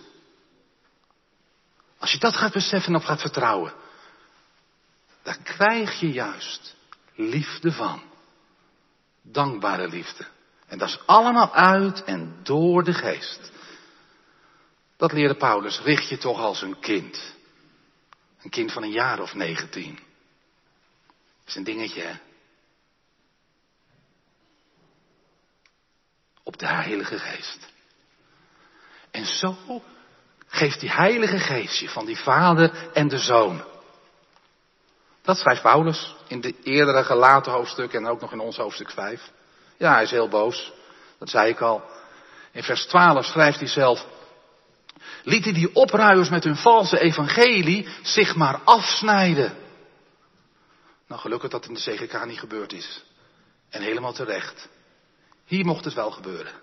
Je 2.14 2.20
dat 2.20 2.36
gaat 2.36 2.54
beseffen 2.54 2.94
en 2.94 3.00
op 3.00 3.06
gaat 3.06 3.22
vertrouwen, 3.22 3.74
dan 5.24 5.44
krijg 5.44 6.00
je 6.00 6.12
juist 6.12 6.76
liefde 7.16 7.72
van. 7.72 8.04
Dankbare 9.22 9.88
liefde. 9.88 10.28
En 10.68 10.78
dat 10.78 10.88
is 10.90 11.00
allemaal 11.06 11.54
uit 11.54 12.04
en 12.04 12.40
door 12.44 12.84
de 12.84 12.94
geest. 12.94 13.52
Dat 14.98 15.12
leerde 15.12 15.36
Paulus, 15.36 15.80
richt 15.80 16.10
je 16.10 16.18
toch 16.18 16.40
als 16.40 16.62
een 16.62 16.80
kind. 16.80 17.34
Een 18.42 18.50
kind 18.50 18.72
van 18.72 18.84
een 18.84 18.92
jaar 18.92 19.20
of 19.20 19.34
negentien. 19.34 20.00
Is 21.46 21.56
een 21.56 21.64
dingetje, 21.64 22.02
hè? 22.02 22.16
Op 26.44 26.58
de 26.58 26.68
Heilige 26.68 27.20
Geest. 27.20 27.72
En 29.12 29.26
zo 29.26 29.82
geeft 30.54 30.80
die 30.80 30.92
Heilige 30.92 31.40
Geest 31.40 31.80
je 31.80 31.90
van 31.90 32.06
die 32.06 32.18
Vader 32.18 32.90
en 32.94 33.08
de 33.08 33.18
Zoon. 33.18 33.64
Dat 35.22 35.38
schrijft 35.38 35.62
Paulus 35.62 36.16
in 36.28 36.42
de 36.42 36.56
eerdere 36.64 37.04
gelaten 37.04 37.52
hoofdstuk 37.52 37.94
en 37.94 38.08
ook 38.08 38.22
nog 38.22 38.32
in 38.32 38.40
ons 38.40 38.58
hoofdstuk 38.58 38.92
5. 38.92 39.32
Ja, 39.78 39.94
hij 39.94 40.04
is 40.04 40.12
heel 40.12 40.28
boos. 40.28 40.72
Dat 41.20 41.30
zei 41.30 41.50
ik 41.50 41.60
al. 41.60 41.84
In 42.52 42.64
vers 42.64 42.86
12 42.86 43.26
schrijft 43.26 43.60
hij 43.60 43.68
zelf. 43.68 44.06
Lieten 45.24 45.54
die 45.54 45.76
opruiers 45.76 46.30
met 46.30 46.44
hun 46.44 46.56
valse 46.56 47.00
evangelie 47.00 47.88
zich 48.02 48.36
maar 48.36 48.60
afsnijden. 48.64 49.58
Nou, 51.08 51.22
gelukkig 51.22 51.50
dat 51.50 51.66
in 51.66 51.74
de 51.74 51.80
CGK 51.80 52.26
niet 52.26 52.40
gebeurd 52.40 52.74
is. 52.74 53.04
En 53.70 53.82
helemaal 53.82 54.14
terecht. 54.14 54.70
Hier 55.46 55.66
mocht 55.66 55.86
het 55.86 55.94
wel 55.94 56.12
gebeuren. 56.12 56.63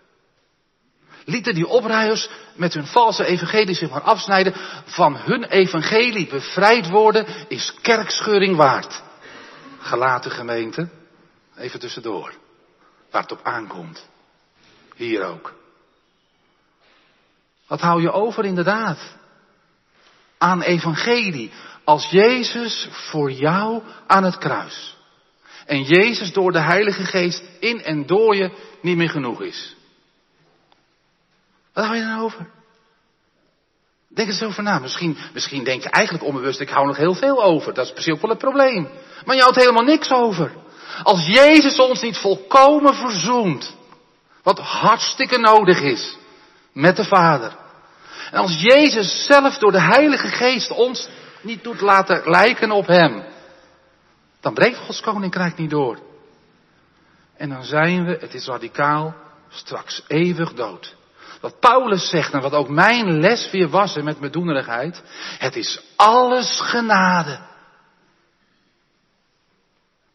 Lieten 1.25 1.55
die 1.55 1.67
opruiers 1.67 2.29
met 2.55 2.75
hun 2.75 2.87
valse 2.87 3.25
evangelie 3.25 3.75
zich 3.75 3.91
maar 3.91 4.01
afsnijden. 4.01 4.55
Van 4.85 5.17
hun 5.17 5.45
evangelie 5.45 6.27
bevrijd 6.27 6.89
worden 6.89 7.27
is 7.49 7.75
kerkscheuring 7.83 8.57
waard. 8.57 9.03
Gelaten 9.79 10.31
gemeente. 10.31 10.89
Even 11.57 11.81
tussendoor. 11.81 12.35
Waar 13.11 13.23
het 13.23 13.33
op 13.33 13.41
aankomt. 13.43 14.09
Hier 14.97 15.25
ook. 15.25 15.55
Wat 17.67 17.81
hou 17.81 18.03
je 18.03 18.13
over 18.13 18.45
inderdaad? 18.45 18.99
Aan 20.39 20.63
evangelie. 20.63 21.51
Als 21.85 22.11
Jezus 22.11 22.89
voor 22.91 23.33
jou 23.33 23.83
aan 24.07 24.25
het 24.25 24.39
kruis. 24.39 24.97
En 25.67 25.83
Jezus 25.83 26.33
door 26.33 26.53
de 26.53 26.61
Heilige 26.61 27.05
Geest 27.05 27.43
in 27.61 27.83
en 27.83 28.07
door 28.07 28.37
je 28.37 28.51
niet 28.83 28.97
meer 28.97 29.11
genoeg 29.11 29.43
is. 29.43 29.77
Wat 31.73 31.85
hou 31.85 31.97
je 31.97 32.03
dan 32.03 32.21
over? 32.21 32.51
Denk 34.09 34.29
eens 34.29 34.43
over 34.43 34.63
na. 34.63 34.79
Misschien, 34.79 35.17
misschien 35.33 35.65
denk 35.65 35.83
je 35.83 35.91
eigenlijk 35.91 36.25
onbewust, 36.25 36.61
ik 36.61 36.69
hou 36.69 36.87
nog 36.87 36.97
heel 36.97 37.15
veel 37.15 37.43
over. 37.43 37.75
Dat 37.75 37.87
is 37.87 37.93
precies 37.93 38.13
ook 38.13 38.21
wel 38.21 38.31
het 38.31 38.39
probleem. 38.39 38.89
Maar 39.25 39.37
je 39.37 39.43
houdt 39.43 39.57
helemaal 39.57 39.85
niks 39.85 40.11
over. 40.11 40.53
Als 41.03 41.27
Jezus 41.27 41.79
ons 41.79 42.03
niet 42.03 42.17
volkomen 42.17 42.95
verzoent, 42.95 43.77
wat 44.43 44.59
hartstikke 44.59 45.39
nodig 45.39 45.81
is, 45.81 46.17
met 46.73 46.97
de 46.97 47.05
Vader. 47.05 47.57
En 48.31 48.39
als 48.39 48.61
Jezus 48.61 49.25
zelf 49.25 49.59
door 49.59 49.73
de 49.73 49.81
Heilige 49.81 50.29
Geest 50.29 50.71
ons 50.71 51.09
niet 51.41 51.65
doet 51.65 51.81
laten 51.81 52.23
lijken 52.25 52.71
op 52.71 52.87
Hem, 52.87 53.25
dan 54.41 54.55
breekt 54.55 54.77
Gods 54.77 55.01
Koninkrijk 55.01 55.57
niet 55.57 55.71
door. 55.71 55.99
En 57.37 57.49
dan 57.49 57.65
zijn 57.65 58.05
we, 58.05 58.17
het 58.21 58.35
is 58.35 58.47
radicaal, 58.47 59.15
straks 59.49 60.03
eeuwig 60.07 60.53
dood. 60.53 60.99
Wat 61.40 61.61
Paulus 61.61 62.09
zegt 62.09 62.33
en 62.33 62.40
wat 62.40 62.53
ook 62.53 62.68
mijn 62.68 63.20
les 63.20 63.50
weer 63.50 63.68
was 63.68 63.96
en 63.96 64.05
met 64.05 64.20
mijn 64.20 64.33
doenerigheid. 64.33 65.03
Het 65.38 65.57
is 65.57 65.81
alles 65.96 66.61
genade. 66.61 67.40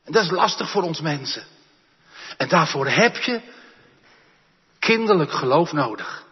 En 0.04 0.12
dat 0.12 0.24
is 0.24 0.30
lastig 0.30 0.70
voor 0.70 0.84
ons 0.84 1.02
mensen. 1.02 1.44
En 2.38 2.50
daarvoor 2.50 2.88
heb 2.88 3.16
je 3.16 3.42
kinderlijk 4.80 5.32
geloof 5.32 5.72
nodig. 5.72 6.26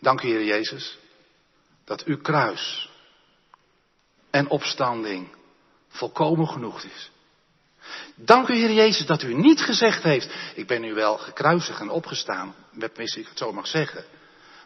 Dank 0.00 0.22
u 0.22 0.28
Heer 0.28 0.44
Jezus 0.44 0.98
dat 1.84 2.04
uw 2.04 2.20
kruis 2.20 2.90
en 4.30 4.48
opstanding 4.48 5.36
volkomen 5.88 6.48
genoeg 6.48 6.82
is. 6.82 7.10
Dank 8.14 8.48
u 8.48 8.54
Heer 8.54 8.72
Jezus 8.72 9.06
dat 9.06 9.22
u 9.22 9.34
niet 9.34 9.60
gezegd 9.60 10.02
heeft, 10.02 10.34
ik 10.54 10.66
ben 10.66 10.80
nu 10.80 10.94
wel 10.94 11.18
gekruisigd 11.18 11.80
en 11.80 11.90
opgestaan, 11.90 12.54
mis 12.96 13.16
ik 13.16 13.28
het 13.28 13.38
zo 13.38 13.52
mag 13.52 13.66
zeggen. 13.66 14.04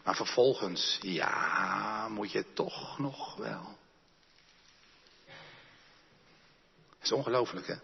Maar 0.05 0.17
vervolgens, 0.17 0.99
ja, 1.01 2.09
moet 2.09 2.33
je 2.33 2.45
toch 2.55 2.99
nog 2.99 3.37
wel. 3.37 3.77
Is 7.03 7.13
ongelooflijk, 7.13 7.67
hè? 7.67 7.75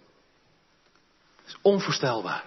Is 1.47 1.57
onvoorstelbaar. 1.63 2.45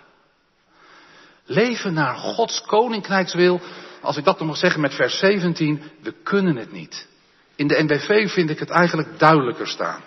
Leven 1.46 1.94
naar 1.94 2.16
Gods 2.16 2.62
koninkrijkswil, 2.62 3.62
als 4.02 4.18
ik 4.18 4.24
dat 4.24 4.40
nog 4.40 4.48
mag 4.48 4.58
zeggen 4.58 4.82
met 4.82 4.94
vers 4.94 5.20
17, 5.20 5.92
we 6.02 6.12
kunnen 6.12 6.56
het 6.56 6.72
niet. 6.72 7.08
In 7.56 7.68
de 7.68 7.84
NBV 7.84 8.32
vind 8.32 8.50
ik 8.50 8.60
het 8.60 8.70
eigenlijk 8.70 9.20
duidelijker 9.20 9.68
staan. 9.68 10.02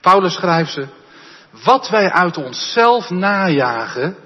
Paulus 0.00 0.34
schrijft 0.34 0.72
ze, 0.72 0.86
wat 1.64 1.88
wij 1.88 2.10
uit 2.10 2.36
onszelf 2.36 3.10
najagen, 3.10 4.16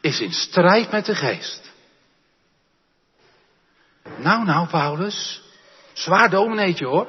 is 0.00 0.20
in 0.20 0.32
strijd 0.32 0.90
met 0.90 1.06
de 1.06 1.14
geest. 1.14 1.70
Nou, 4.16 4.44
nou, 4.44 4.68
Paulus, 4.68 5.42
zwaar 5.92 6.30
domineetje 6.30 6.86
hoor. 6.86 7.08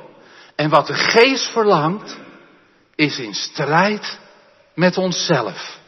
En 0.56 0.70
wat 0.70 0.88
de 0.88 0.94
geest 0.94 1.52
verlangt, 1.52 2.18
is 2.96 3.20
in 3.20 3.34
strijd 3.34 4.20
met 4.76 4.98
onszelf. 4.98 5.80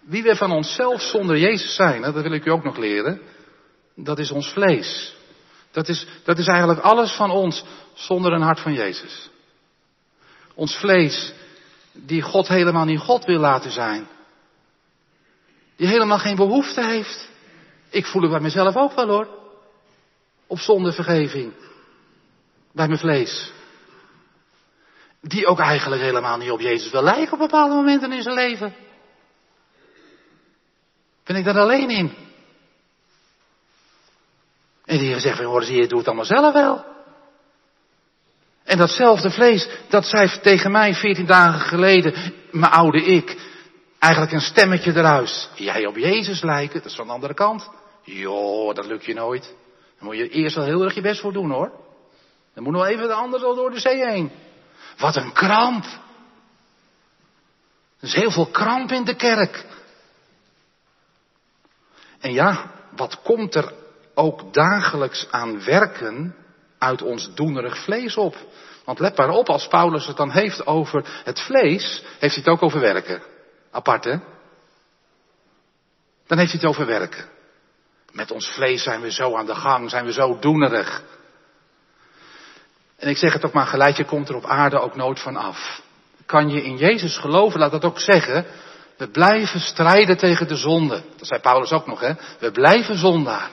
Wie 0.00 0.22
we 0.22 0.36
van 0.36 0.50
onszelf 0.50 1.02
zonder 1.02 1.38
Jezus 1.38 1.74
zijn, 1.74 2.02
dat 2.02 2.14
wil 2.14 2.32
ik 2.32 2.44
u 2.44 2.50
ook 2.50 2.64
nog 2.64 2.76
leren, 2.76 3.20
dat 3.94 4.18
is 4.18 4.30
ons 4.30 4.48
vlees. 4.48 5.14
Dat 5.70 5.88
is, 5.88 6.06
dat 6.24 6.38
is 6.38 6.46
eigenlijk 6.46 6.80
alles 6.80 7.12
van 7.12 7.30
ons 7.30 7.64
zonder 7.94 8.32
een 8.32 8.42
hart 8.42 8.60
van 8.60 8.72
Jezus. 8.72 9.30
Ons 10.54 10.76
vlees, 10.76 11.32
die 11.96 12.22
God 12.22 12.48
helemaal 12.48 12.84
niet 12.84 13.00
God 13.00 13.24
wil 13.24 13.38
laten 13.38 13.70
zijn. 13.70 14.06
Die 15.76 15.86
helemaal 15.86 16.18
geen 16.18 16.36
behoefte 16.36 16.84
heeft. 16.84 17.28
Ik 17.90 18.06
voel 18.06 18.22
het 18.22 18.30
bij 18.30 18.40
mezelf 18.40 18.76
ook 18.76 18.92
wel 18.92 19.08
hoor. 19.08 19.28
Op 20.46 20.58
zondevergeving. 20.58 21.52
Bij 22.72 22.86
mijn 22.86 22.98
vlees. 22.98 23.52
Die 25.20 25.46
ook 25.46 25.58
eigenlijk 25.58 26.02
helemaal 26.02 26.36
niet 26.36 26.50
op 26.50 26.60
Jezus 26.60 26.90
wil 26.90 27.02
lijken 27.02 27.32
op 27.32 27.38
bepaalde 27.38 27.74
momenten 27.74 28.12
in 28.12 28.22
zijn 28.22 28.34
leven. 28.34 28.74
Ben 31.24 31.36
ik 31.36 31.44
daar 31.44 31.58
alleen 31.58 31.90
in? 31.90 32.14
En 34.84 34.98
die 34.98 35.20
zegt 35.20 35.42
hoor 35.42 35.62
zie 35.62 35.76
je, 35.76 35.86
doe 35.86 35.98
het 35.98 36.06
allemaal 36.06 36.24
zelf 36.24 36.52
wel. 36.52 36.95
En 38.66 38.78
datzelfde 38.78 39.30
vlees, 39.30 39.68
dat 39.88 40.04
zei 40.04 40.40
tegen 40.40 40.70
mij 40.70 40.94
veertien 40.94 41.26
dagen 41.26 41.60
geleden, 41.60 42.32
mijn 42.50 42.72
oude 42.72 43.04
ik, 43.04 43.36
eigenlijk 43.98 44.32
een 44.32 44.40
stemmetje 44.40 44.90
eruit. 44.90 45.50
Jij 45.54 45.86
op 45.86 45.96
Jezus 45.96 46.42
lijken, 46.42 46.82
dat 46.82 46.90
is 46.90 46.96
van 46.96 47.06
de 47.06 47.12
andere 47.12 47.34
kant. 47.34 47.70
Joh, 48.02 48.74
dat 48.74 48.86
lukt 48.86 49.04
je 49.04 49.14
nooit. 49.14 49.42
Daar 49.42 50.04
moet 50.04 50.16
je 50.16 50.28
eerst 50.28 50.56
wel 50.56 50.64
heel 50.64 50.82
erg 50.82 50.94
je 50.94 51.00
best 51.00 51.20
voor 51.20 51.32
doen 51.32 51.50
hoor. 51.50 51.72
Dan 52.54 52.64
moet 52.64 52.72
nog 52.72 52.86
even 52.86 53.06
de 53.06 53.14
ander 53.14 53.44
al 53.44 53.54
door 53.54 53.70
de 53.70 53.80
zee 53.80 54.06
heen. 54.06 54.30
Wat 54.98 55.16
een 55.16 55.32
kramp. 55.32 55.84
Er 58.00 58.08
is 58.08 58.14
heel 58.14 58.30
veel 58.30 58.46
kramp 58.46 58.90
in 58.90 59.04
de 59.04 59.16
kerk. 59.16 59.64
En 62.18 62.32
ja, 62.32 62.70
wat 62.96 63.22
komt 63.22 63.54
er 63.54 63.72
ook 64.14 64.54
dagelijks 64.54 65.26
aan 65.30 65.64
werken 65.64 66.34
uit 66.86 67.02
ons 67.02 67.34
doenerig 67.34 67.78
vlees 67.78 68.16
op? 68.16 68.36
Want 68.84 68.98
let 68.98 69.16
maar 69.16 69.28
op, 69.28 69.48
als 69.48 69.68
Paulus 69.68 70.06
het 70.06 70.16
dan 70.16 70.30
heeft 70.30 70.66
over 70.66 71.04
het 71.24 71.40
vlees, 71.40 72.04
heeft 72.18 72.34
hij 72.34 72.44
het 72.44 72.48
ook 72.48 72.62
over 72.62 72.80
werken. 72.80 73.22
Apart 73.70 74.04
hè? 74.04 74.16
Dan 76.26 76.38
heeft 76.38 76.52
hij 76.52 76.60
het 76.60 76.70
over 76.70 76.86
werken. 76.86 77.24
Met 78.12 78.30
ons 78.30 78.46
vlees 78.46 78.82
zijn 78.82 79.00
we 79.00 79.10
zo 79.10 79.36
aan 79.36 79.46
de 79.46 79.54
gang, 79.54 79.90
zijn 79.90 80.04
we 80.04 80.12
zo 80.12 80.38
doenerig. 80.38 81.02
En 82.96 83.08
ik 83.08 83.16
zeg 83.16 83.32
het 83.32 83.44
ook 83.44 83.52
maar 83.52 83.66
gelijk, 83.66 84.06
komt 84.06 84.28
er 84.28 84.36
op 84.36 84.46
aarde 84.46 84.78
ook 84.78 84.96
nooit 84.96 85.20
van 85.20 85.36
af. 85.36 85.80
Kan 86.26 86.48
je 86.48 86.62
in 86.62 86.76
Jezus 86.76 87.18
geloven, 87.18 87.60
laat 87.60 87.70
dat 87.70 87.84
ook 87.84 88.00
zeggen. 88.00 88.46
We 88.96 89.08
blijven 89.08 89.60
strijden 89.60 90.16
tegen 90.16 90.48
de 90.48 90.56
zonde. 90.56 91.02
Dat 91.16 91.26
zei 91.26 91.40
Paulus 91.40 91.72
ook 91.72 91.86
nog, 91.86 92.00
hè. 92.00 92.12
We 92.38 92.50
blijven 92.50 92.98
zondaar. 92.98 93.50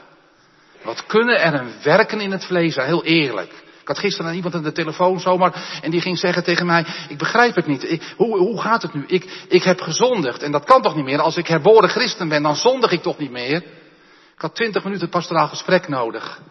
Wat 0.84 1.06
kunnen 1.06 1.42
er 1.42 1.54
een 1.54 1.74
werken 1.84 2.20
in 2.20 2.32
het 2.32 2.46
vlees 2.46 2.76
heel 2.76 3.04
eerlijk. 3.04 3.52
Ik 3.82 3.88
had 3.90 4.00
gisteren 4.00 4.28
aan 4.28 4.36
iemand 4.36 4.56
aan 4.56 4.64
de 4.64 4.72
telefoon 4.72 5.20
zomaar 5.20 5.80
en 5.82 5.92
die 5.92 6.02
ging 6.02 6.18
zeggen 6.18 6.44
tegen 6.44 6.66
mij, 6.66 6.86
ik 7.10 7.18
begrijp 7.18 7.56
het 7.56 7.68
niet. 7.68 8.14
Hoe, 8.18 8.38
hoe 8.38 8.62
gaat 8.62 8.82
het 8.82 8.94
nu? 8.94 9.04
Ik, 9.08 9.46
ik 9.48 9.64
heb 9.64 9.82
gezondigd 9.82 10.44
en 10.44 10.52
dat 10.52 10.64
kan 10.64 10.82
toch 10.82 10.96
niet 10.96 11.06
meer? 11.06 11.22
Als 11.22 11.38
ik 11.38 11.48
herboren 11.48 11.90
christen 11.90 12.30
ben, 12.30 12.44
dan 12.44 12.56
zondig 12.56 12.92
ik 12.92 13.02
toch 13.02 13.18
niet 13.18 13.32
meer? 13.32 13.56
Ik 14.36 14.42
had 14.42 14.56
twintig 14.56 14.84
minuten 14.84 15.10
pastoraal 15.10 15.48
gesprek 15.48 15.88
nodig. 15.88 16.42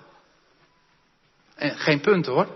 En 1.54 1.78
geen 1.78 2.00
punt 2.00 2.26
hoor. 2.26 2.46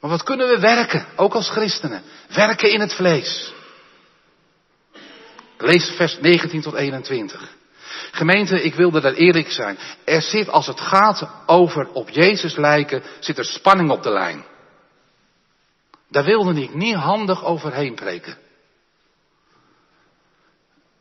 Maar 0.00 0.10
wat 0.10 0.22
kunnen 0.22 0.48
we 0.48 0.58
werken, 0.58 1.06
ook 1.16 1.34
als 1.34 1.50
christenen? 1.50 2.02
Werken 2.34 2.72
in 2.72 2.80
het 2.80 2.94
vlees. 2.94 3.52
Lees 5.58 5.90
vers 5.90 6.18
19 6.20 6.60
tot 6.60 6.74
21. 6.74 7.56
Gemeente, 8.10 8.62
ik 8.62 8.74
wilde 8.74 9.00
daar 9.00 9.12
eerlijk 9.12 9.50
zijn. 9.50 9.78
Er 10.04 10.22
zit, 10.22 10.48
als 10.48 10.66
het 10.66 10.80
gaat 10.80 11.30
over 11.46 11.88
op 11.92 12.08
Jezus 12.08 12.56
lijken, 12.56 13.02
zit 13.20 13.38
er 13.38 13.44
spanning 13.44 13.90
op 13.90 14.02
de 14.02 14.10
lijn. 14.10 14.44
Daar 16.08 16.24
wilde 16.24 16.62
ik 16.62 16.74
niet 16.74 16.94
handig 16.94 17.44
overheen 17.44 17.94
preken. 17.94 18.38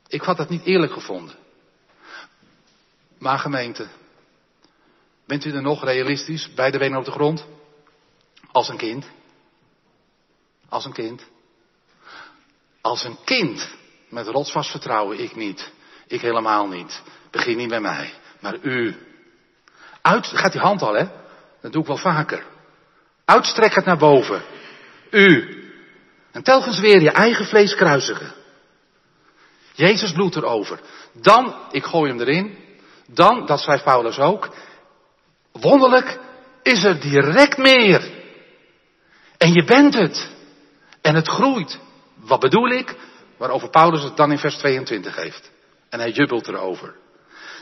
Ik 0.07 0.21
had 0.21 0.37
dat 0.37 0.49
niet 0.49 0.63
eerlijk 0.63 0.91
gevonden. 0.91 1.35
Maar 3.17 3.39
gemeente, 3.39 3.87
bent 5.25 5.45
u 5.45 5.51
er 5.51 5.61
nog 5.61 5.83
realistisch, 5.83 6.53
beide 6.53 6.77
benen 6.77 6.99
op 6.99 7.05
de 7.05 7.11
grond? 7.11 7.45
Als 8.51 8.69
een 8.69 8.77
kind. 8.77 9.05
Als 10.69 10.85
een 10.85 10.93
kind. 10.93 11.23
Als 12.81 13.03
een 13.03 13.17
kind 13.23 13.69
met 14.09 14.27
rotsvast 14.27 14.71
vertrouwen, 14.71 15.19
ik 15.19 15.35
niet. 15.35 15.71
Ik 16.07 16.21
helemaal 16.21 16.67
niet. 16.67 17.01
Begin 17.31 17.57
niet 17.57 17.69
bij 17.69 17.79
mij, 17.79 18.13
maar 18.39 18.57
u. 18.61 18.95
Uit, 20.01 20.25
gaat 20.25 20.51
die 20.51 20.61
hand 20.61 20.81
al, 20.81 20.93
hè? 20.93 21.07
Dat 21.61 21.71
doe 21.71 21.81
ik 21.81 21.87
wel 21.87 21.97
vaker. 21.97 22.43
Uitstrek 23.25 23.73
het 23.73 23.85
naar 23.85 23.97
boven. 23.97 24.41
U. 25.11 25.55
En 26.31 26.43
telkens 26.43 26.79
weer 26.79 27.01
je 27.01 27.11
eigen 27.11 27.45
vlees 27.45 27.75
kruisigen. 27.75 28.33
Jezus 29.73 30.11
bloed 30.11 30.35
erover. 30.35 30.79
Dan, 31.13 31.55
ik 31.71 31.83
gooi 31.83 32.11
hem 32.11 32.19
erin. 32.19 32.57
Dan, 33.07 33.45
dat 33.45 33.59
schrijft 33.59 33.83
Paulus 33.83 34.19
ook. 34.19 34.49
Wonderlijk 35.51 36.19
is 36.63 36.83
er 36.83 36.99
direct 36.99 37.57
meer. 37.57 38.11
En 39.37 39.53
je 39.53 39.63
bent 39.63 39.93
het. 39.93 40.29
En 41.01 41.15
het 41.15 41.27
groeit. 41.27 41.79
Wat 42.15 42.39
bedoel 42.39 42.69
ik? 42.69 42.95
Waarover 43.37 43.69
Paulus 43.69 44.03
het 44.03 44.17
dan 44.17 44.31
in 44.31 44.37
vers 44.37 44.57
22 44.57 45.15
heeft. 45.15 45.51
En 45.97 46.03
hij 46.03 46.11
jubbelt 46.11 46.47
erover. 46.47 46.95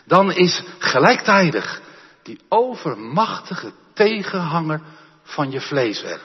Dan 0.05 0.31
is 0.31 0.63
gelijktijdig 0.79 1.81
die 2.23 2.39
overmachtige 2.49 3.73
tegenhanger 3.93 4.81
van 5.23 5.51
je 5.51 5.61
vlees 5.61 6.03
er. 6.03 6.21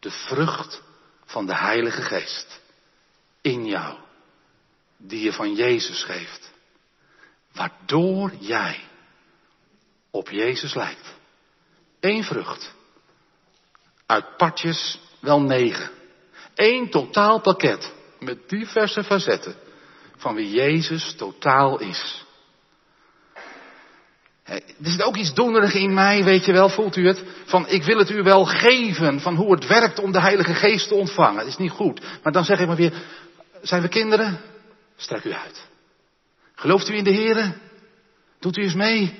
De 0.00 0.10
vrucht 0.10 0.82
van 1.24 1.46
de 1.46 1.56
Heilige 1.56 2.02
Geest. 2.02 2.60
In 3.40 3.66
jou. 3.66 3.98
Die 4.96 5.20
je 5.24 5.32
van 5.32 5.54
Jezus 5.54 6.04
geeft. 6.04 6.52
Waardoor 7.52 8.32
jij 8.38 8.80
op 10.10 10.30
Jezus 10.30 10.74
lijkt. 10.74 11.14
Eén 12.00 12.24
vrucht. 12.24 12.74
Uit 14.06 14.36
partjes 14.36 15.00
wel 15.20 15.40
negen. 15.40 15.90
Eén 16.54 16.90
totaal 16.90 17.40
pakket 17.40 17.92
met 18.18 18.48
diverse 18.48 19.04
facetten 19.04 19.64
van 20.16 20.34
wie 20.34 20.50
Jezus 20.50 21.14
totaal 21.16 21.80
is. 21.80 22.24
Er 24.44 24.62
zit 24.82 25.02
ook 25.02 25.16
iets 25.16 25.34
doenerig 25.34 25.74
in 25.74 25.94
mij, 25.94 26.24
weet 26.24 26.44
je 26.44 26.52
wel, 26.52 26.68
voelt 26.68 26.96
u 26.96 27.06
het? 27.06 27.22
Van 27.44 27.68
ik 27.68 27.82
wil 27.82 27.98
het 27.98 28.10
u 28.10 28.22
wel 28.22 28.44
geven, 28.44 29.20
van 29.20 29.34
hoe 29.34 29.52
het 29.52 29.66
werkt 29.66 29.98
om 29.98 30.12
de 30.12 30.20
Heilige 30.20 30.54
Geest 30.54 30.88
te 30.88 30.94
ontvangen. 30.94 31.38
Het 31.38 31.48
is 31.48 31.56
niet 31.56 31.70
goed. 31.70 32.00
Maar 32.22 32.32
dan 32.32 32.44
zeg 32.44 32.58
ik 32.58 32.66
maar 32.66 32.76
weer, 32.76 32.92
zijn 33.62 33.82
we 33.82 33.88
kinderen? 33.88 34.40
Strek 34.96 35.24
u 35.24 35.32
uit. 35.32 35.66
Gelooft 36.54 36.88
u 36.88 36.94
in 36.94 37.04
de 37.04 37.14
Here? 37.14 37.52
Doet 38.40 38.56
u 38.56 38.62
eens 38.62 38.74
mee? 38.74 39.14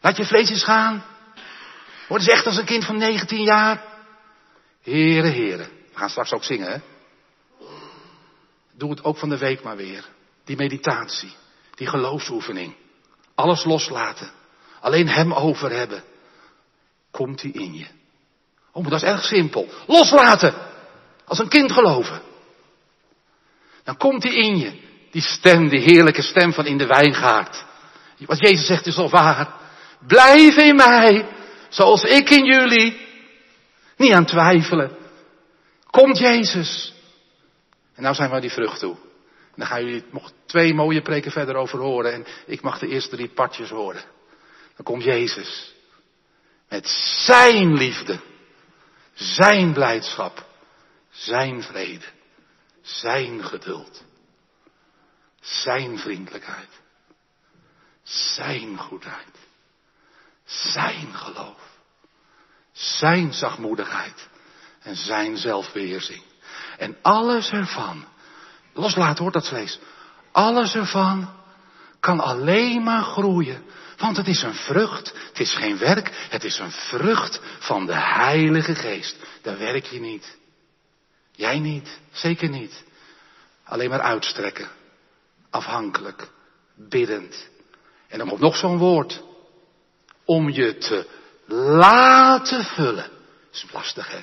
Laat 0.00 0.16
je 0.16 0.24
vlees 0.24 0.50
eens 0.50 0.64
gaan. 0.64 1.04
Word 2.08 2.20
eens 2.20 2.30
echt 2.30 2.46
als 2.46 2.56
een 2.56 2.64
kind 2.64 2.84
van 2.84 2.98
19 2.98 3.42
jaar. 3.42 3.82
Heren, 4.82 5.32
heren. 5.32 5.68
We 5.92 5.98
gaan 5.98 6.10
straks 6.10 6.32
ook 6.32 6.44
zingen, 6.44 6.72
hè? 6.72 6.78
Doe 8.80 8.90
het 8.90 9.04
ook 9.04 9.16
van 9.16 9.28
de 9.28 9.38
week 9.38 9.62
maar 9.62 9.76
weer. 9.76 10.04
Die 10.44 10.56
meditatie. 10.56 11.32
Die 11.74 11.86
geloofsoefening. 11.86 12.74
Alles 13.34 13.64
loslaten. 13.64 14.30
Alleen 14.80 15.08
Hem 15.08 15.32
over 15.32 15.70
hebben. 15.70 16.02
Komt 17.10 17.42
Hij 17.42 17.50
in 17.50 17.74
je. 17.74 17.86
Oh, 18.72 18.82
maar 18.82 18.90
dat 18.90 19.02
is 19.02 19.08
erg 19.08 19.24
simpel. 19.24 19.68
Loslaten. 19.86 20.54
Als 21.24 21.38
een 21.38 21.48
kind 21.48 21.72
geloven. 21.72 22.22
Dan 23.84 23.96
komt 23.96 24.22
Hij 24.22 24.32
in 24.32 24.58
je. 24.58 24.80
Die 25.10 25.22
stem, 25.22 25.68
die 25.68 25.80
heerlijke 25.80 26.22
stem 26.22 26.52
van 26.52 26.66
in 26.66 26.78
de 26.78 26.86
wijngaard. 26.86 27.64
Wat 28.18 28.40
Jezus 28.40 28.66
zegt 28.66 28.86
is 28.86 28.96
al 28.96 29.10
waar. 29.10 29.54
Blijf 30.06 30.56
in 30.56 30.76
mij. 30.76 31.28
Zoals 31.68 32.02
ik 32.02 32.30
in 32.30 32.44
jullie. 32.44 33.06
Niet 33.96 34.12
aan 34.12 34.26
twijfelen. 34.26 34.96
Komt 35.90 36.18
Jezus. 36.18 36.98
En 38.00 38.06
nou 38.06 38.18
zijn 38.18 38.30
we 38.30 38.40
die 38.40 38.50
vrucht 38.50 38.78
toe. 38.78 38.94
En 38.94 39.56
dan 39.56 39.66
gaan 39.66 39.84
jullie 39.84 40.04
nog 40.10 40.32
twee 40.46 40.74
mooie 40.74 41.02
preken 41.02 41.30
verder 41.30 41.54
over 41.54 41.78
horen. 41.78 42.12
En 42.12 42.26
ik 42.46 42.60
mag 42.60 42.78
de 42.78 42.88
eerste 42.88 43.16
drie 43.16 43.28
partjes 43.28 43.70
horen. 43.70 44.02
Dan 44.76 44.84
komt 44.84 45.02
Jezus. 45.02 45.74
Met 46.68 46.88
zijn 47.24 47.74
liefde. 47.74 48.20
Zijn 49.12 49.72
blijdschap. 49.72 50.46
Zijn 51.10 51.62
vrede. 51.62 52.04
Zijn 52.82 53.44
geduld. 53.44 54.04
Zijn 55.40 55.98
vriendelijkheid. 55.98 56.80
Zijn 58.02 58.78
goedheid. 58.78 59.36
Zijn 60.44 61.14
geloof. 61.14 61.78
Zijn 62.72 63.32
zachtmoedigheid. 63.32 64.28
En 64.80 64.96
zijn 64.96 65.36
zelfbeheersing. 65.36 66.29
En 66.80 66.96
alles 67.02 67.50
ervan 67.50 68.04
Loslaten 68.72 69.22
hoor, 69.22 69.32
dat 69.32 69.48
vlees. 69.48 69.78
Alles 70.32 70.74
ervan 70.74 71.30
kan 72.00 72.20
alleen 72.20 72.82
maar 72.82 73.02
groeien. 73.02 73.64
Want 73.96 74.16
het 74.16 74.26
is 74.26 74.42
een 74.42 74.54
vrucht. 74.54 75.12
Het 75.28 75.40
is 75.40 75.54
geen 75.54 75.78
werk. 75.78 76.26
Het 76.30 76.44
is 76.44 76.58
een 76.58 76.70
vrucht 76.70 77.40
van 77.58 77.86
de 77.86 77.94
Heilige 77.94 78.74
Geest. 78.74 79.16
Daar 79.42 79.58
werk 79.58 79.86
je 79.86 80.00
niet. 80.00 80.36
Jij 81.32 81.58
niet. 81.58 81.98
Zeker 82.12 82.48
niet. 82.48 82.84
Alleen 83.64 83.90
maar 83.90 84.00
uitstrekken. 84.00 84.68
Afhankelijk. 85.50 86.28
Biddend. 86.76 87.48
En 88.08 88.18
dan 88.18 88.28
komt 88.28 88.40
nog 88.40 88.56
zo'n 88.56 88.78
woord. 88.78 89.22
Om 90.24 90.50
je 90.50 90.78
te 90.78 91.06
laten 91.54 92.64
vullen. 92.64 93.10
Dat 93.50 93.62
is 93.62 93.66
lastig 93.72 94.10
hè. 94.10 94.20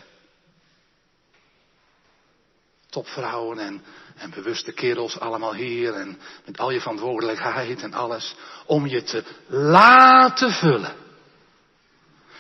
Topvrouwen 2.97 3.59
en, 3.59 3.83
en 4.15 4.29
bewuste 4.29 4.71
kerels 4.71 5.19
allemaal 5.19 5.53
hier 5.53 5.93
en 5.93 6.19
met 6.45 6.59
al 6.59 6.71
je 6.71 6.79
verantwoordelijkheid 6.79 7.81
en 7.81 7.93
alles. 7.93 8.35
Om 8.65 8.87
je 8.87 9.03
te 9.03 9.23
laten 9.47 10.51
vullen. 10.51 10.95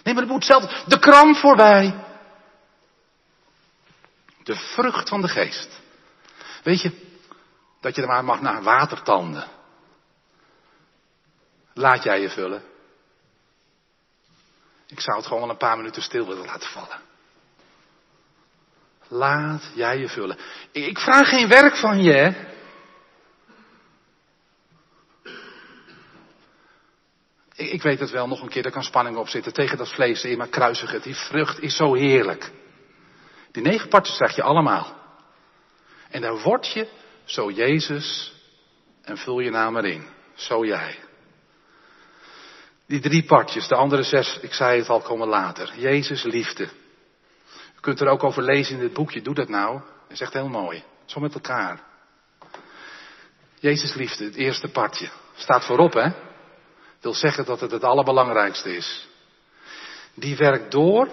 Nee, 0.03 0.13
maar 0.13 0.23
er 0.23 0.29
moet 0.29 0.45
zelf 0.45 0.83
de 0.83 0.99
kram 0.99 1.35
voorbij. 1.35 2.05
De 4.43 4.55
vrucht 4.55 5.09
van 5.09 5.21
de 5.21 5.27
geest. 5.27 5.81
Weet 6.63 6.81
je, 6.81 6.91
dat 7.81 7.95
je 7.95 8.01
er 8.01 8.07
maar 8.07 8.23
mag 8.23 8.41
naar 8.41 8.63
watertanden. 8.63 9.47
Laat 11.73 12.03
jij 12.03 12.21
je 12.21 12.29
vullen. 12.29 12.63
Ik 14.87 14.99
zou 14.99 15.17
het 15.17 15.25
gewoon 15.25 15.41
wel 15.41 15.51
een 15.51 15.57
paar 15.57 15.77
minuten 15.77 16.01
stil 16.01 16.27
willen 16.27 16.45
laten 16.45 16.69
vallen. 16.69 17.01
Laat 19.07 19.71
jij 19.73 19.97
je 19.97 20.09
vullen. 20.09 20.37
Ik 20.71 20.99
vraag 20.99 21.29
geen 21.29 21.47
werk 21.47 21.75
van 21.75 22.03
je. 22.03 22.45
Ik 27.53 27.81
weet 27.81 27.99
het 27.99 28.09
wel, 28.09 28.27
nog 28.27 28.41
een 28.41 28.49
keer, 28.49 28.63
daar 28.63 28.71
kan 28.71 28.83
spanning 28.83 29.17
op 29.17 29.27
zitten. 29.27 29.53
Tegen 29.53 29.77
dat 29.77 29.93
vlees 29.93 30.23
in, 30.23 30.37
maar 30.37 30.47
kruisig 30.47 30.91
het. 30.91 31.03
Die 31.03 31.15
vrucht 31.15 31.61
is 31.61 31.75
zo 31.75 31.93
heerlijk. 31.93 32.51
Die 33.51 33.63
negen 33.63 33.89
partjes 33.89 34.15
krijg 34.15 34.35
je 34.35 34.43
allemaal. 34.43 34.95
En 36.09 36.21
daar 36.21 36.41
word 36.41 36.67
je 36.67 36.87
zo 37.25 37.51
Jezus 37.51 38.33
en 39.01 39.17
vul 39.17 39.39
je 39.39 39.49
naam 39.49 39.77
erin. 39.77 40.07
Zo 40.35 40.65
jij. 40.65 40.99
Die 42.85 42.99
drie 42.99 43.23
partjes, 43.23 43.67
de 43.67 43.75
andere 43.75 44.03
zes, 44.03 44.39
ik 44.41 44.53
zei 44.53 44.79
het 44.79 44.89
al, 44.89 45.01
komen 45.01 45.27
later. 45.27 45.73
Jezus 45.77 46.23
liefde. 46.23 46.69
U 47.77 47.79
kunt 47.79 48.01
er 48.01 48.07
ook 48.07 48.23
over 48.23 48.43
lezen 48.43 48.73
in 48.73 48.79
dit 48.79 48.93
boekje, 48.93 49.21
doe 49.21 49.35
dat 49.35 49.49
nou. 49.49 49.79
Dat 49.79 50.11
is 50.11 50.21
echt 50.21 50.33
heel 50.33 50.49
mooi. 50.49 50.83
Zo 51.05 51.19
met 51.19 51.33
elkaar. 51.33 51.83
Jezus 53.59 53.93
liefde, 53.93 54.23
het 54.23 54.35
eerste 54.35 54.67
partje. 54.67 55.09
Staat 55.35 55.65
voorop, 55.65 55.93
hè? 55.93 56.09
Wil 57.01 57.13
zeggen 57.13 57.45
dat 57.45 57.59
het 57.59 57.71
het 57.71 57.83
allerbelangrijkste 57.83 58.75
is. 58.75 59.07
Die 60.13 60.35
werkt 60.35 60.71
door 60.71 61.09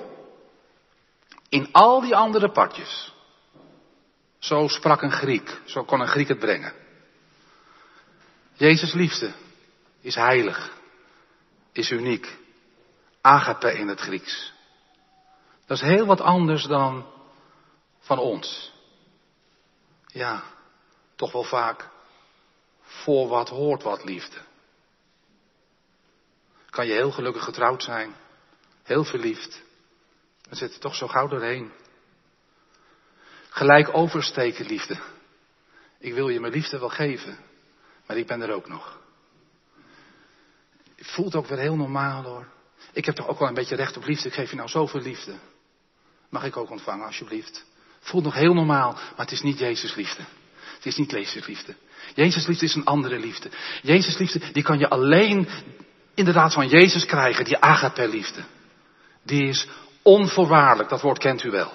in 1.48 1.68
al 1.72 2.00
die 2.00 2.16
andere 2.16 2.50
partjes. 2.50 3.12
Zo 4.38 4.68
sprak 4.68 5.02
een 5.02 5.12
Griek, 5.12 5.60
zo 5.64 5.84
kon 5.84 6.00
een 6.00 6.08
Griek 6.08 6.28
het 6.28 6.38
brengen. 6.38 6.72
Jezus 8.52 8.92
liefde 8.92 9.32
is 10.00 10.14
heilig, 10.14 10.72
is 11.72 11.90
uniek. 11.90 12.36
Agape 13.20 13.72
in 13.78 13.88
het 13.88 14.00
Grieks. 14.00 14.53
Dat 15.66 15.76
is 15.76 15.82
heel 15.82 16.06
wat 16.06 16.20
anders 16.20 16.64
dan 16.64 17.06
van 17.98 18.18
ons. 18.18 18.72
Ja, 20.06 20.42
toch 21.16 21.32
wel 21.32 21.42
vaak 21.42 21.88
voor 22.80 23.28
wat 23.28 23.48
hoort 23.48 23.82
wat 23.82 24.04
liefde. 24.04 24.36
Kan 26.70 26.86
je 26.86 26.92
heel 26.92 27.10
gelukkig 27.10 27.44
getrouwd 27.44 27.82
zijn, 27.82 28.14
heel 28.82 29.04
verliefd, 29.04 29.62
dan 30.48 30.56
zit 30.56 30.74
er 30.74 30.80
toch 30.80 30.94
zo 30.94 31.08
gauw 31.08 31.28
doorheen. 31.28 31.72
Gelijk 33.48 33.94
oversteken 33.96 34.66
liefde. 34.66 34.98
Ik 35.98 36.14
wil 36.14 36.28
je 36.28 36.40
mijn 36.40 36.52
liefde 36.52 36.78
wel 36.78 36.88
geven, 36.88 37.38
maar 38.06 38.16
ik 38.16 38.26
ben 38.26 38.42
er 38.42 38.54
ook 38.54 38.68
nog. 38.68 38.98
Voelt 40.96 41.34
ook 41.34 41.46
weer 41.46 41.58
heel 41.58 41.76
normaal 41.76 42.22
hoor. 42.22 42.48
Ik 42.92 43.04
heb 43.04 43.14
toch 43.14 43.28
ook 43.28 43.38
wel 43.38 43.48
een 43.48 43.54
beetje 43.54 43.76
recht 43.76 43.96
op 43.96 44.04
liefde. 44.04 44.28
Ik 44.28 44.34
geef 44.34 44.50
je 44.50 44.56
nou 44.56 44.68
zoveel 44.68 45.00
liefde. 45.00 45.38
Mag 46.34 46.44
ik 46.44 46.56
ook 46.56 46.70
ontvangen, 46.70 47.06
alsjeblieft. 47.06 47.64
Voelt 48.00 48.24
nog 48.24 48.34
heel 48.34 48.54
normaal, 48.54 48.92
maar 48.92 49.12
het 49.16 49.32
is 49.32 49.42
niet 49.42 49.58
Jezus 49.58 49.94
liefde. 49.94 50.22
Het 50.74 50.86
is 50.86 50.96
niet 50.96 51.10
Jezus 51.10 51.46
liefde. 51.46 51.74
Jezus 52.14 52.46
liefde 52.46 52.64
is 52.64 52.74
een 52.74 52.84
andere 52.84 53.18
liefde. 53.18 53.50
Jezus 53.82 54.18
liefde, 54.18 54.40
die 54.52 54.62
kan 54.62 54.78
je 54.78 54.88
alleen 54.88 55.48
inderdaad 56.14 56.52
van 56.52 56.68
Jezus 56.68 57.06
krijgen, 57.06 57.44
die 57.44 57.58
agape 57.58 58.08
liefde. 58.08 58.44
Die 59.22 59.48
is 59.48 59.66
onvoorwaardelijk, 60.02 60.88
dat 60.88 61.00
woord 61.00 61.18
kent 61.18 61.44
u 61.44 61.50
wel. 61.50 61.72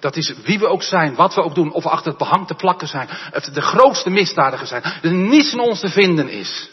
Dat 0.00 0.16
is 0.16 0.32
wie 0.44 0.58
we 0.58 0.66
ook 0.66 0.82
zijn, 0.82 1.14
wat 1.14 1.34
we 1.34 1.42
ook 1.42 1.54
doen, 1.54 1.72
of 1.72 1.82
we 1.82 1.90
achter 1.90 2.08
het 2.08 2.18
behang 2.18 2.46
te 2.46 2.54
plakken 2.54 2.88
zijn, 2.88 3.08
of 3.32 3.44
de 3.44 3.62
grootste 3.62 4.10
misdadiger 4.10 4.66
zijn, 4.66 4.82
er 4.82 5.12
niets 5.12 5.52
in 5.52 5.60
ons 5.60 5.80
te 5.80 5.88
vinden 5.88 6.28
is. 6.28 6.70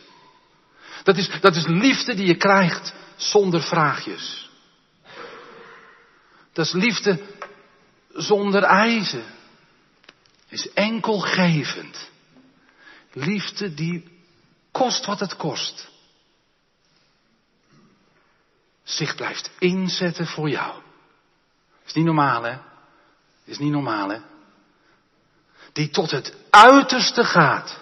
Dat 1.04 1.18
is, 1.18 1.30
dat 1.42 1.56
is 1.56 1.66
liefde 1.68 2.16
die 2.16 2.26
je 2.26 2.36
krijgt 2.36 2.94
zonder 3.16 3.62
vraagjes. 3.62 4.49
Dat 6.54 6.66
is 6.66 6.72
liefde 6.72 7.20
zonder 8.14 8.64
eisen. 8.64 9.24
Is 10.48 10.74
enkelgevend. 10.74 12.10
Liefde 13.14 13.74
die 13.74 14.22
kost 14.72 15.06
wat 15.06 15.20
het 15.20 15.36
kost. 15.36 15.90
Zich 18.84 19.16
blijft 19.16 19.52
inzetten 19.60 20.28
voor 20.28 20.50
jou. 20.50 20.82
Is 21.86 21.94
niet 21.94 22.06
normaal, 22.06 22.44
hè? 22.44 22.58
Is 23.44 23.58
niet 23.58 23.72
normaal, 23.72 24.10
hè? 24.10 24.20
Die 25.74 25.90
tot 25.90 26.12
het 26.12 26.36
uiterste 26.50 27.24
gaat. 27.24 27.80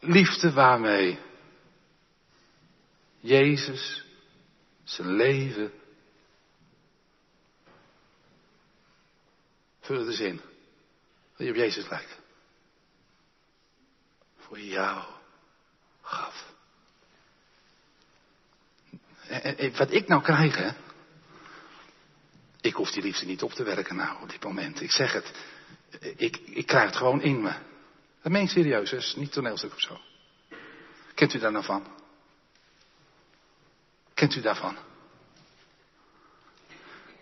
Liefde 0.00 0.52
waarmee 0.52 1.18
Jezus 3.20 4.04
zijn 4.84 5.16
leven 5.16 5.72
Vul 9.82 9.98
het 9.98 10.08
eens 10.08 10.20
in. 10.20 10.40
Dat 11.36 11.46
je 11.46 11.50
op 11.50 11.56
Jezus 11.56 11.88
lijkt. 11.88 12.18
Voor 14.38 14.60
jou 14.60 15.04
gaf. 16.02 16.52
En, 19.28 19.76
wat 19.76 19.92
ik 19.92 20.08
nou 20.08 20.22
krijg, 20.22 20.56
hè. 20.56 20.70
Ik 22.60 22.74
hoef 22.74 22.90
die 22.90 23.02
liefde 23.02 23.26
niet 23.26 23.42
op 23.42 23.52
te 23.52 23.62
werken 23.62 23.96
nou 23.96 24.22
op 24.22 24.30
dit 24.30 24.44
moment. 24.44 24.80
Ik 24.80 24.90
zeg 24.90 25.12
het. 25.12 25.32
Ik, 26.16 26.36
ik 26.36 26.66
krijg 26.66 26.84
het 26.84 26.96
gewoon 26.96 27.22
in 27.22 27.42
me. 27.42 27.52
Dat 28.22 28.32
meen 28.32 28.42
ik 28.42 28.48
serieus, 28.48 28.90
dat 28.90 29.00
is 29.00 29.14
niet 29.14 29.32
toneelstuk 29.32 29.72
of 29.72 29.80
zo. 29.80 30.00
Kent 31.14 31.34
u 31.34 31.38
daar 31.38 31.52
nou 31.52 31.64
van? 31.64 31.86
Kent 34.14 34.34
u 34.34 34.40
daarvan? 34.40 34.76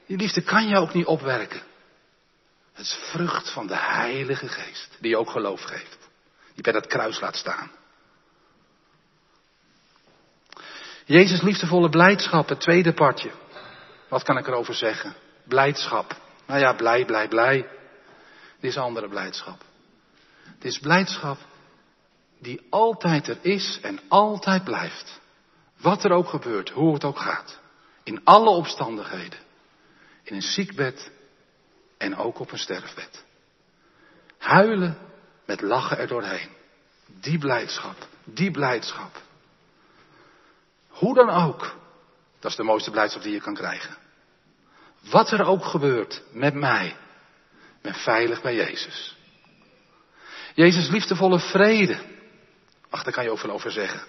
Die 0.07 0.17
liefde 0.17 0.43
kan 0.43 0.69
je 0.69 0.77
ook 0.77 0.95
niet 0.95 1.07
opwerken. 1.07 1.63
Het 2.81 2.89
is 2.89 3.11
vrucht 3.11 3.51
van 3.51 3.67
de 3.67 3.77
Heilige 3.77 4.49
Geest, 4.49 4.97
die 5.01 5.17
ook 5.17 5.31
geloof 5.31 5.63
geeft. 5.63 5.99
Die 6.55 6.63
bij 6.63 6.73
dat 6.73 6.87
kruis 6.87 7.21
laat 7.21 7.37
staan. 7.37 7.71
Jezus 11.05 11.43
liefdevolle 11.43 11.89
blijdschap, 11.89 12.49
het 12.49 12.61
tweede 12.61 12.93
partje. 12.93 13.31
Wat 14.09 14.23
kan 14.23 14.37
ik 14.39 14.47
erover 14.47 14.75
zeggen? 14.75 15.15
Blijdschap. 15.45 16.17
Nou 16.47 16.61
ja, 16.61 16.73
blij, 16.73 17.05
blij, 17.05 17.29
blij. 17.29 17.69
Dit 18.61 18.71
is 18.71 18.77
andere 18.77 19.09
blijdschap. 19.09 19.65
Het 20.45 20.65
is 20.65 20.79
blijdschap 20.79 21.39
die 22.39 22.67
altijd 22.71 23.29
er 23.29 23.39
is 23.41 23.79
en 23.83 24.01
altijd 24.09 24.65
blijft. 24.65 25.21
Wat 25.81 26.05
er 26.05 26.13
ook 26.13 26.29
gebeurt, 26.29 26.71
hoe 26.71 26.95
het 26.95 27.05
ook 27.05 27.19
gaat. 27.19 27.59
In 28.03 28.25
alle 28.25 28.51
omstandigheden. 28.51 29.39
In 30.23 30.35
een 30.35 30.43
ziekbed, 30.43 31.11
en 32.01 32.17
ook 32.17 32.39
op 32.39 32.53
een 32.53 32.59
sterfbed. 32.59 33.25
Huilen 34.39 34.99
met 35.47 35.61
lachen 35.61 35.99
er 35.99 36.07
doorheen. 36.07 36.49
Die 37.21 37.39
blijdschap, 37.39 37.97
die 38.25 38.51
blijdschap. 38.51 39.23
Hoe 40.89 41.15
dan 41.15 41.31
ook, 41.31 41.77
dat 42.39 42.51
is 42.51 42.57
de 42.57 42.63
mooiste 42.63 42.91
blijdschap 42.91 43.23
die 43.23 43.33
je 43.33 43.41
kan 43.41 43.55
krijgen. 43.55 43.97
Wat 45.11 45.31
er 45.31 45.45
ook 45.45 45.65
gebeurt 45.65 46.23
met 46.33 46.55
mij, 46.55 46.97
ben 47.83 47.95
veilig 47.95 48.43
bij 48.43 48.55
Jezus. 48.55 49.17
Jezus 50.55 50.89
liefdevolle 50.89 51.39
vrede. 51.39 51.99
Ach, 52.91 53.03
daar 53.03 53.13
kan 53.13 53.25
je 53.25 53.31
ook 53.31 53.39
veel 53.39 53.51
over 53.51 53.71
zeggen. 53.71 54.03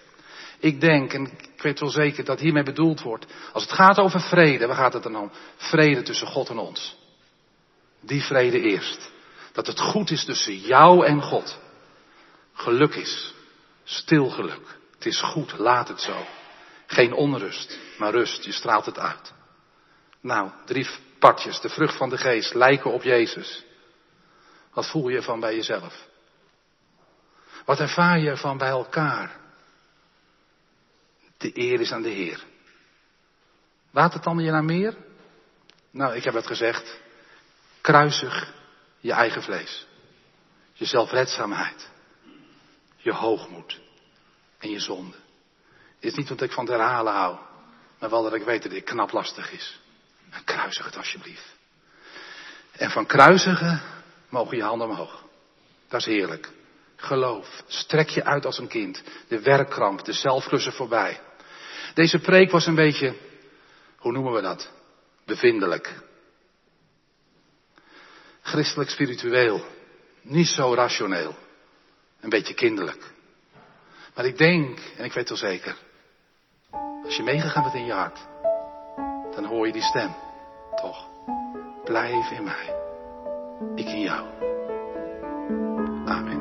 Ik 0.59 0.81
denk, 0.81 1.13
en 1.13 1.25
ik 1.53 1.61
weet 1.61 1.79
wel 1.79 1.89
zeker 1.89 2.25
dat 2.25 2.39
hiermee 2.39 2.63
bedoeld 2.63 3.01
wordt, 3.01 3.25
als 3.53 3.63
het 3.63 3.71
gaat 3.71 3.97
over 3.97 4.19
vrede, 4.19 4.67
waar 4.67 4.75
gaat 4.75 4.93
het 4.93 5.03
dan 5.03 5.15
om? 5.15 5.31
Vrede 5.55 6.01
tussen 6.01 6.27
God 6.27 6.49
en 6.49 6.57
ons. 6.57 6.99
Die 8.01 8.23
vrede 8.23 8.59
eerst. 8.59 9.11
Dat 9.51 9.67
het 9.67 9.79
goed 9.79 10.11
is 10.11 10.25
tussen 10.25 10.57
jou 10.57 11.05
en 11.05 11.21
God. 11.21 11.59
Geluk 12.53 12.95
is. 12.95 13.33
Stil 13.83 14.29
geluk. 14.29 14.79
Het 14.93 15.05
is 15.05 15.21
goed, 15.21 15.57
laat 15.57 15.87
het 15.87 16.01
zo. 16.01 16.25
Geen 16.85 17.13
onrust, 17.13 17.79
maar 17.97 18.11
rust. 18.11 18.43
Je 18.43 18.51
straalt 18.51 18.85
het 18.85 18.99
uit. 18.99 19.33
Nou, 20.21 20.49
drie 20.65 20.87
partjes, 21.19 21.59
de 21.59 21.69
vrucht 21.69 21.97
van 21.97 22.09
de 22.09 22.17
geest, 22.17 22.53
lijken 22.53 22.91
op 22.91 23.03
Jezus. 23.03 23.63
Wat 24.73 24.89
voel 24.89 25.09
je 25.09 25.17
ervan 25.17 25.39
bij 25.39 25.55
jezelf? 25.55 26.07
Wat 27.65 27.79
ervaar 27.79 28.19
je 28.19 28.29
ervan 28.29 28.57
bij 28.57 28.69
elkaar? 28.69 29.39
De 31.37 31.57
eer 31.59 31.79
is 31.79 31.91
aan 31.91 32.01
de 32.01 32.09
Heer. 32.09 32.43
Laat 33.91 34.13
het 34.13 34.23
dan 34.23 34.39
je 34.39 34.51
naar 34.51 34.63
meer? 34.63 34.95
Nou, 35.91 36.15
ik 36.15 36.23
heb 36.23 36.33
het 36.33 36.47
gezegd. 36.47 37.00
Kruisig 37.81 38.53
je 38.99 39.11
eigen 39.11 39.43
vlees. 39.43 39.85
Je 40.73 40.85
zelfredzaamheid. 40.85 41.89
Je 42.97 43.13
hoogmoed. 43.13 43.79
En 44.59 44.69
je 44.69 44.79
zonde. 44.79 45.17
Is 45.99 46.15
niet 46.15 46.29
omdat 46.29 46.47
ik 46.47 46.53
van 46.53 46.65
het 46.65 46.73
herhalen 46.73 47.13
hou. 47.13 47.37
Maar 47.99 48.09
wel 48.09 48.23
dat 48.23 48.33
ik 48.33 48.43
weet 48.43 48.63
dat 48.63 48.71
dit 48.71 48.83
knap 48.83 49.11
lastig 49.11 49.51
is. 49.51 49.79
Kruisig 50.45 50.85
het 50.85 50.97
alsjeblieft. 50.97 51.55
En 52.71 52.91
van 52.91 53.05
kruisigen 53.05 53.81
mogen 54.29 54.57
je 54.57 54.63
handen 54.63 54.89
omhoog. 54.89 55.23
Dat 55.87 55.99
is 55.99 56.05
heerlijk. 56.05 56.49
Geloof. 56.95 57.63
Strek 57.67 58.09
je 58.09 58.23
uit 58.23 58.45
als 58.45 58.57
een 58.57 58.67
kind. 58.67 59.03
De 59.27 59.41
werkkramp, 59.41 60.03
de 60.03 60.13
zelfklussen 60.13 60.73
voorbij. 60.73 61.19
Deze 61.93 62.19
preek 62.19 62.51
was 62.51 62.65
een 62.65 62.75
beetje, 62.75 63.15
hoe 63.97 64.11
noemen 64.11 64.33
we 64.33 64.41
dat? 64.41 64.71
Bevindelijk. 65.25 66.01
Christelijk 68.41 68.89
spiritueel. 68.89 69.61
Niet 70.21 70.47
zo 70.47 70.73
rationeel. 70.73 71.35
Een 72.19 72.29
beetje 72.29 72.53
kinderlijk. 72.53 73.11
Maar 74.15 74.25
ik 74.25 74.37
denk, 74.37 74.79
en 74.97 75.05
ik 75.05 75.13
weet 75.13 75.29
wel 75.29 75.37
zeker, 75.37 75.75
als 77.03 77.15
je 77.15 77.23
meegegaan 77.23 77.63
bent 77.63 77.75
in 77.75 77.85
je 77.85 77.93
hart, 77.93 78.19
dan 79.35 79.45
hoor 79.45 79.65
je 79.65 79.73
die 79.73 79.81
stem. 79.81 80.15
Toch? 80.75 81.07
Blijf 81.83 82.31
in 82.31 82.43
mij. 82.43 82.75
Ik 83.75 83.87
in 83.87 84.01
jou. 84.01 84.27
Amen. 86.05 86.40